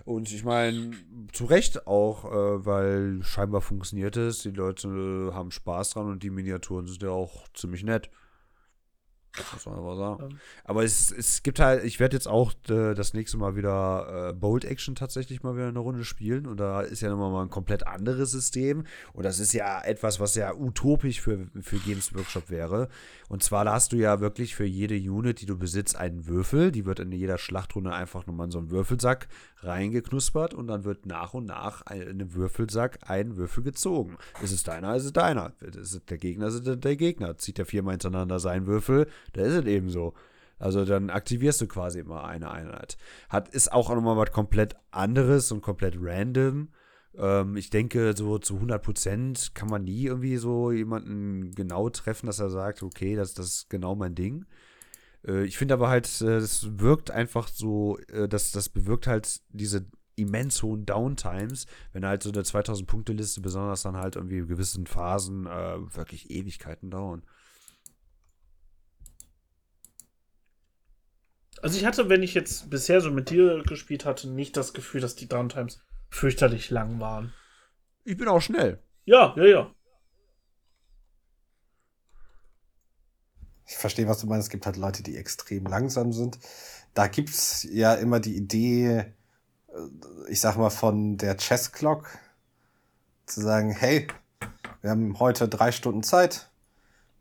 [0.05, 0.91] Und ich meine,
[1.33, 6.31] zu Recht auch, äh, weil scheinbar funktioniert es, die Leute haben Spaß dran und die
[6.31, 8.11] Miniaturen sind ja auch ziemlich nett.
[9.53, 10.31] Muss man aber sagen.
[10.31, 10.37] Ja.
[10.65, 14.33] Aber es, es gibt halt, ich werde jetzt auch äh, das nächste Mal wieder äh,
[14.33, 16.47] Bold Action tatsächlich mal wieder eine Runde spielen.
[16.47, 18.85] Und da ist ja nochmal mal ein komplett anderes System.
[19.13, 22.89] Und das ist ja etwas, was ja utopisch für, für Games Workshop wäre.
[23.29, 26.73] Und zwar, da hast du ja wirklich für jede Unit, die du besitzt, einen Würfel.
[26.73, 29.29] Die wird in jeder Schlachtrunde einfach nochmal in so einen Würfelsack
[29.59, 30.55] reingeknuspert.
[30.55, 34.19] Und dann wird nach und nach in einem Würfelsack ein Würfel gezogen.
[34.43, 35.53] Ist es deiner, ist es deiner.
[35.61, 37.39] Ist es der Gegner, ist es der Gegner.
[37.39, 40.15] Zieht der viermal hintereinander seinen Würfel da ist es eben so.
[40.59, 42.99] Also dann aktivierst du quasi immer eine Einheit.
[43.31, 46.69] Hat, ist auch nochmal was komplett anderes und komplett random.
[47.17, 52.27] Ähm, ich denke, so zu 100 Prozent kann man nie irgendwie so jemanden genau treffen,
[52.27, 54.45] dass er sagt, okay, das, das ist genau mein Ding.
[55.27, 59.41] Äh, ich finde aber halt, äh, es wirkt einfach so, äh, dass das bewirkt halt
[59.49, 64.87] diese immens hohen Downtimes, wenn halt so eine 2000-Punkte-Liste besonders dann halt irgendwie in gewissen
[64.87, 67.23] Phasen äh, wirklich Ewigkeiten dauern.
[71.63, 75.01] Also ich hatte, wenn ich jetzt bisher so mit dir gespielt hatte, nicht das Gefühl,
[75.01, 77.33] dass die Downtimes fürchterlich lang waren.
[78.05, 78.83] Ich bin auch schnell.
[79.05, 79.75] Ja, ja, ja.
[83.67, 84.47] Ich verstehe, was du meinst.
[84.47, 86.39] Es gibt halt Leute, die extrem langsam sind.
[86.95, 89.15] Da gibt es ja immer die Idee,
[89.69, 92.09] äh, ich sag mal, von der Chess Clock
[93.27, 94.09] zu sagen, hey,
[94.81, 96.50] wir haben heute drei Stunden Zeit.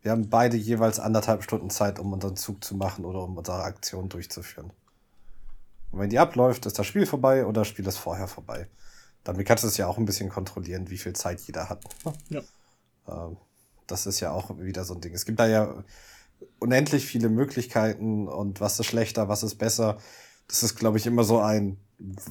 [0.01, 3.63] Wir haben beide jeweils anderthalb Stunden Zeit, um unseren Zug zu machen oder um unsere
[3.63, 4.71] Aktion durchzuführen.
[5.91, 8.67] Und wenn die abläuft, ist das Spiel vorbei oder das Spiel ist vorher vorbei.
[9.23, 11.83] Damit kannst du es ja auch ein bisschen kontrollieren, wie viel Zeit jeder hat.
[12.29, 12.41] Ja.
[13.07, 13.37] Ähm,
[13.87, 15.13] das ist ja auch wieder so ein Ding.
[15.13, 15.83] Es gibt da ja
[16.59, 19.97] unendlich viele Möglichkeiten und was ist schlechter, was ist besser.
[20.47, 21.77] Das ist, glaube ich, immer so ein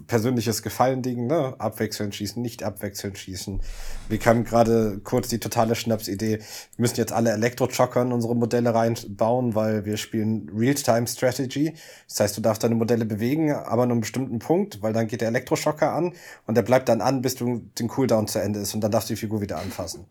[0.06, 1.54] persönliches Gefallen-Ding, ne?
[1.58, 3.60] Abwechselnd schießen, nicht abwechselnd schießen.
[4.08, 6.46] Wir kamen gerade kurz die totale Schnapsidee, wir
[6.76, 11.74] müssen jetzt alle Elektrochocker in unsere Modelle reinbauen, weil wir spielen Real-Time-Strategy.
[12.08, 15.20] Das heißt, du darfst deine Modelle bewegen, aber nur einen bestimmten Punkt, weil dann geht
[15.20, 16.14] der Elektroschocker an
[16.46, 19.10] und der bleibt dann an, bis du den Cooldown zu Ende ist und dann darfst
[19.10, 20.06] du die Figur wieder anfassen.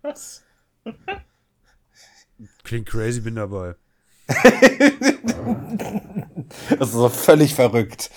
[0.00, 0.42] Was?
[2.62, 3.74] Klingt crazy, bin dabei.
[6.78, 8.10] Das ist so völlig verrückt.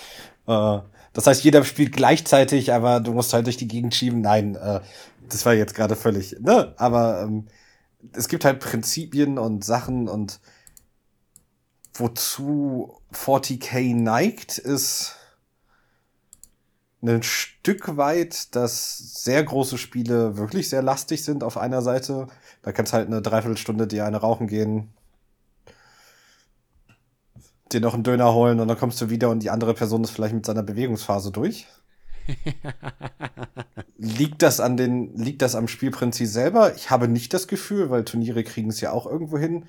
[0.48, 0.80] Äh,
[1.12, 4.20] das heißt, jeder spielt gleichzeitig, aber du musst halt durch die Gegend schieben.
[4.20, 4.80] Nein, äh,
[5.28, 6.74] das war jetzt gerade völlig, ne?
[6.78, 7.46] Aber ähm,
[8.12, 10.40] es gibt halt Prinzipien und Sachen und
[11.94, 15.16] wozu 40k neigt, ist
[17.02, 22.26] ein Stück weit, dass sehr große Spiele wirklich sehr lastig sind auf einer Seite.
[22.62, 24.92] Da kannst halt eine Dreiviertelstunde dir eine rauchen gehen,
[27.72, 30.10] dir noch einen Döner holen und dann kommst du wieder und die andere Person ist
[30.10, 31.66] vielleicht mit seiner Bewegungsphase durch.
[33.96, 36.74] liegt das an den, liegt das am Spielprinzip selber?
[36.74, 39.64] Ich habe nicht das Gefühl, weil Turniere kriegen es ja auch irgendwo hin.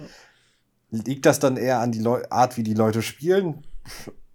[0.92, 3.64] Liegt das dann eher an die Leu Art, wie die Leute spielen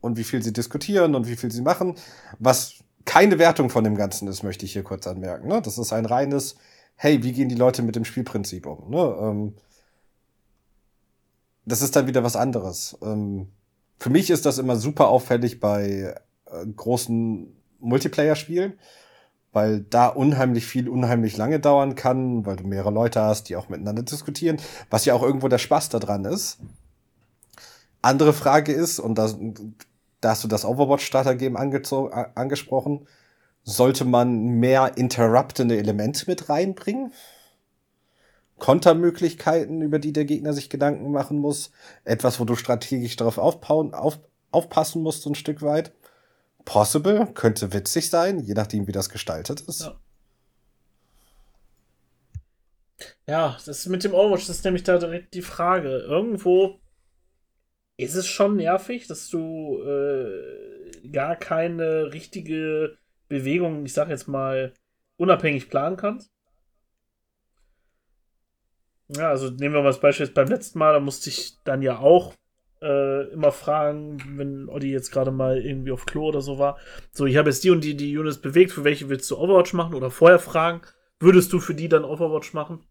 [0.00, 1.96] und wie viel sie diskutieren und wie viel sie machen?
[2.38, 5.48] Was keine Wertung von dem Ganzen ist, möchte ich hier kurz anmerken.
[5.48, 5.60] Ne?
[5.60, 6.56] Das ist ein reines,
[6.96, 8.90] hey, wie gehen die Leute mit dem Spielprinzip um?
[8.90, 9.16] Ne?
[9.20, 9.54] Ähm,
[11.64, 12.96] das ist dann wieder was anderes.
[13.02, 13.48] Ähm,
[13.98, 16.14] für mich ist das immer super auffällig bei
[16.46, 18.74] äh, großen Multiplayer-Spielen,
[19.52, 23.68] weil da unheimlich viel unheimlich lange dauern kann, weil du mehrere Leute hast, die auch
[23.68, 24.58] miteinander diskutieren,
[24.90, 26.58] was ja auch irgendwo der Spaß daran ist.
[28.02, 29.30] Andere Frage ist, und da,
[30.20, 33.06] da hast du das Overwatch-Starter-Game angesprochen,
[33.62, 37.12] sollte man mehr interruptende Elemente mit reinbringen?
[38.64, 41.70] Kontermöglichkeiten, über die der Gegner sich Gedanken machen muss.
[42.04, 43.60] Etwas, wo du strategisch darauf auf,
[44.52, 45.92] aufpassen musst, so ein Stück weit.
[46.64, 49.82] Possible, könnte witzig sein, je nachdem, wie das gestaltet ist.
[49.82, 50.00] Ja.
[53.26, 55.98] Ja, das mit dem Overwatch, das ist nämlich da direkt die Frage.
[55.98, 56.80] Irgendwo
[57.98, 62.96] ist es schon nervig, dass du äh, gar keine richtige
[63.28, 64.72] Bewegung, ich sag jetzt mal,
[65.18, 66.33] unabhängig planen kannst.
[69.08, 71.82] Ja, also nehmen wir mal das Beispiel jetzt beim letzten Mal, da musste ich dann
[71.82, 72.34] ja auch
[72.80, 76.78] äh, immer fragen, wenn Oddi jetzt gerade mal irgendwie auf Klo oder so war.
[77.12, 79.72] So, ich habe jetzt die und die, die Units bewegt, für welche willst du Overwatch
[79.72, 79.94] machen?
[79.94, 80.82] Oder vorher fragen,
[81.20, 82.84] würdest du für die dann Overwatch machen?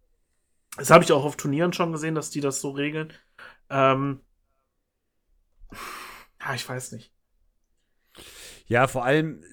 [0.78, 3.14] Das habe ich auch auf Turnieren schon gesehen, dass die das so regeln.
[3.70, 4.22] Ähm,
[6.42, 7.12] ja, ich weiß nicht.
[8.66, 9.44] Ja, vor allem,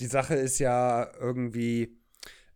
[0.00, 1.98] die Sache ist ja irgendwie,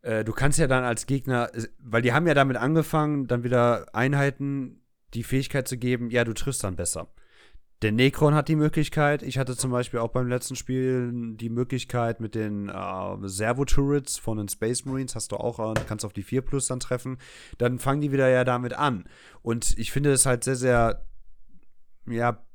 [0.07, 3.95] äh, du kannst ja dann als Gegner, weil die haben ja damit angefangen, dann wieder
[3.95, 4.81] Einheiten
[5.15, 7.09] die Fähigkeit zu geben, ja, du triffst dann besser.
[7.83, 12.21] Der Necron hat die Möglichkeit, ich hatte zum Beispiel auch beim letzten Spiel die Möglichkeit
[12.21, 16.23] mit den äh, Servo-Turrets von den Space Marines, hast du auch, äh, kannst auf die
[16.23, 17.19] 4 Plus dann treffen.
[17.59, 19.05] Dann fangen die wieder ja damit an.
[19.43, 21.05] Und ich finde es halt sehr, sehr,
[22.07, 22.46] ja,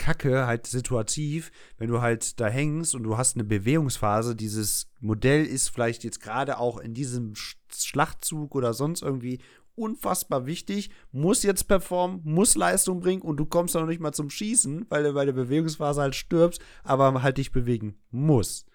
[0.00, 5.44] kacke, halt situativ, wenn du halt da hängst und du hast eine Bewegungsphase, dieses Modell
[5.44, 9.38] ist vielleicht jetzt gerade auch in diesem Schlachtzug oder sonst irgendwie
[9.76, 14.12] unfassbar wichtig, muss jetzt performen, muss Leistung bringen und du kommst dann noch nicht mal
[14.12, 18.66] zum Schießen, weil du bei der Bewegungsphase halt stirbst, aber halt dich bewegen muss.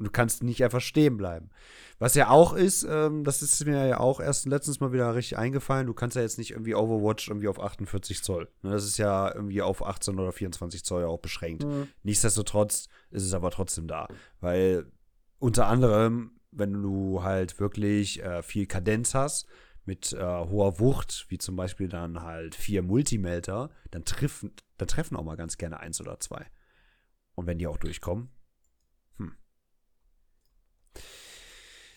[0.00, 1.50] Und du kannst nicht einfach stehen bleiben.
[1.98, 5.36] Was ja auch ist, ähm, das ist mir ja auch erst letztens mal wieder richtig
[5.36, 8.48] eingefallen, du kannst ja jetzt nicht irgendwie Overwatch irgendwie auf 48 Zoll.
[8.62, 11.64] Ne, das ist ja irgendwie auf 18 oder 24 Zoll auch beschränkt.
[11.64, 11.88] Mhm.
[12.02, 14.08] Nichtsdestotrotz ist es aber trotzdem da.
[14.40, 14.86] Weil
[15.38, 19.46] unter anderem wenn du halt wirklich äh, viel Kadenz hast,
[19.84, 25.16] mit äh, hoher Wucht, wie zum Beispiel dann halt vier Multimelter, dann treffen, dann treffen
[25.16, 26.46] auch mal ganz gerne eins oder zwei.
[27.34, 28.30] Und wenn die auch durchkommen,
[29.16, 29.34] hm.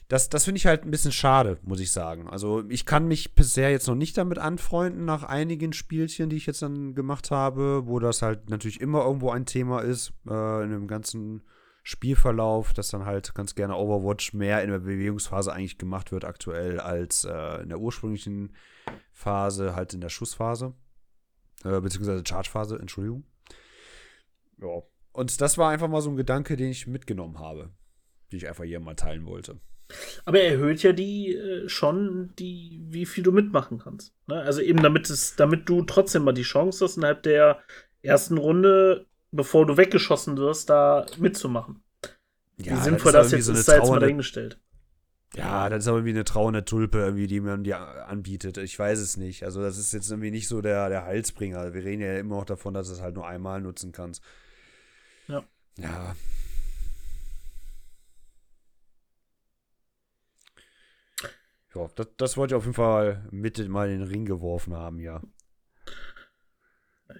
[0.10, 2.28] Das, das finde ich halt ein bisschen schade, muss ich sagen.
[2.28, 6.46] Also ich kann mich bisher jetzt noch nicht damit anfreunden, nach einigen Spielchen, die ich
[6.46, 10.72] jetzt dann gemacht habe, wo das halt natürlich immer irgendwo ein Thema ist, äh, in
[10.72, 11.44] dem ganzen
[11.84, 16.80] Spielverlauf, dass dann halt ganz gerne Overwatch mehr in der Bewegungsphase eigentlich gemacht wird aktuell
[16.80, 18.56] als äh, in der ursprünglichen
[19.12, 20.74] Phase, halt in der Schussphase.
[21.64, 23.26] Äh, beziehungsweise Chargephase, Entschuldigung.
[24.62, 24.82] Ja.
[25.12, 27.72] Und das war einfach mal so ein Gedanke, den ich mitgenommen habe,
[28.32, 29.60] den ich einfach hier mal teilen wollte.
[30.26, 34.14] Aber er erhöht ja die äh, schon, die, wie viel du mitmachen kannst.
[34.28, 34.36] Ne?
[34.42, 37.60] Also eben damit es, damit du trotzdem mal die Chance hast, innerhalb der
[38.02, 41.84] ersten Runde bevor du weggeschossen wirst, da mitzumachen.
[42.58, 44.60] Ja, Wie sinnvoll das, jetzt so ist, sei jetzt mal dahingestellt.
[45.36, 48.60] Ja, das ist aber irgendwie eine trauernde Tulpe, irgendwie, die man dir anbietet.
[48.60, 49.44] Ich weiß es nicht.
[49.44, 51.74] Also, das ist jetzt irgendwie nicht so der, der Heilsbringer.
[51.74, 54.24] Wir reden ja immer noch davon, dass du es halt nur einmal nutzen kannst.
[55.28, 55.44] Ja.
[55.78, 56.16] Ja.
[61.76, 65.00] Ja, das, das wollte ich auf jeden Fall mit mal in den Ring geworfen haben,
[65.00, 65.22] ja.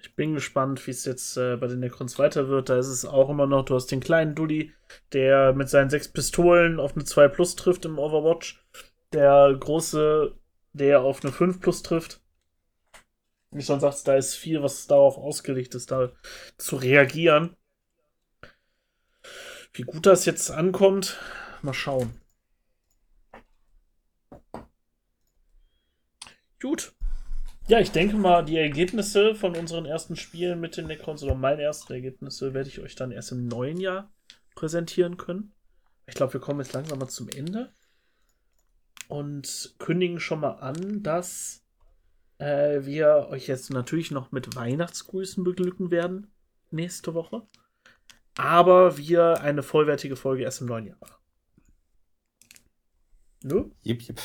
[0.00, 2.68] Ich bin gespannt, wie es jetzt äh, bei den Necrons weiter wird.
[2.68, 4.72] Da ist es auch immer noch, du hast den kleinen Dulli,
[5.12, 8.64] der mit seinen sechs Pistolen auf eine 2 Plus trifft im Overwatch.
[9.12, 10.34] Der große,
[10.72, 12.20] der auf eine 5 Plus trifft.
[13.50, 16.10] Wie schon sagst, da ist viel, was darauf ausgelegt ist, da
[16.58, 17.56] zu reagieren.
[19.72, 21.20] Wie gut das jetzt ankommt,
[21.62, 22.23] mal schauen.
[26.60, 26.94] Gut.
[27.66, 31.62] Ja, ich denke mal, die Ergebnisse von unseren ersten Spielen mit den Necrons oder meine
[31.62, 34.12] ersten Ergebnisse werde ich euch dann erst im neuen Jahr
[34.54, 35.52] präsentieren können.
[36.06, 37.72] Ich glaube, wir kommen jetzt langsam mal zum Ende
[39.08, 41.64] und kündigen schon mal an, dass
[42.38, 46.30] äh, wir euch jetzt natürlich noch mit Weihnachtsgrüßen beglücken werden
[46.70, 47.46] nächste Woche.
[48.36, 51.22] Aber wir eine vollwertige Folge erst im neuen Jahr machen.
[53.42, 53.70] Ne?
[53.82, 54.20] Jip, jip.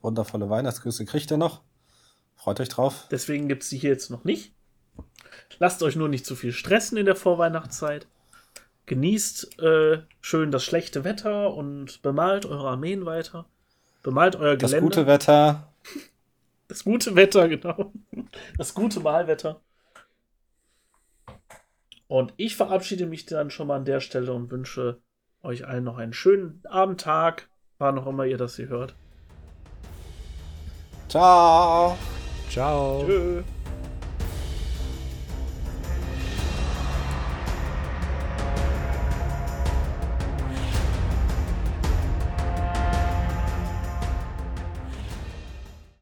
[0.00, 1.62] Wundervolle Weihnachtsgrüße kriegt ihr noch.
[2.36, 3.06] Freut euch drauf.
[3.10, 4.54] Deswegen gibt es die hier jetzt noch nicht.
[5.58, 8.06] Lasst euch nur nicht zu viel stressen in der Vorweihnachtszeit.
[8.86, 13.46] Genießt äh, schön das schlechte Wetter und bemalt eure Armeen weiter.
[14.02, 14.76] Bemalt euer Gelände.
[14.76, 15.72] Das gute Wetter.
[16.68, 17.92] Das gute Wetter, genau.
[18.58, 19.60] Das gute Malwetter.
[22.08, 25.00] Und ich verabschiede mich dann schon mal an der Stelle und wünsche
[25.42, 28.94] euch allen noch einen schönen Abendtag, wann auch immer ihr das hier hört.
[31.16, 31.96] Ciao.
[32.50, 33.04] Ciao.
[33.06, 33.55] Tschö.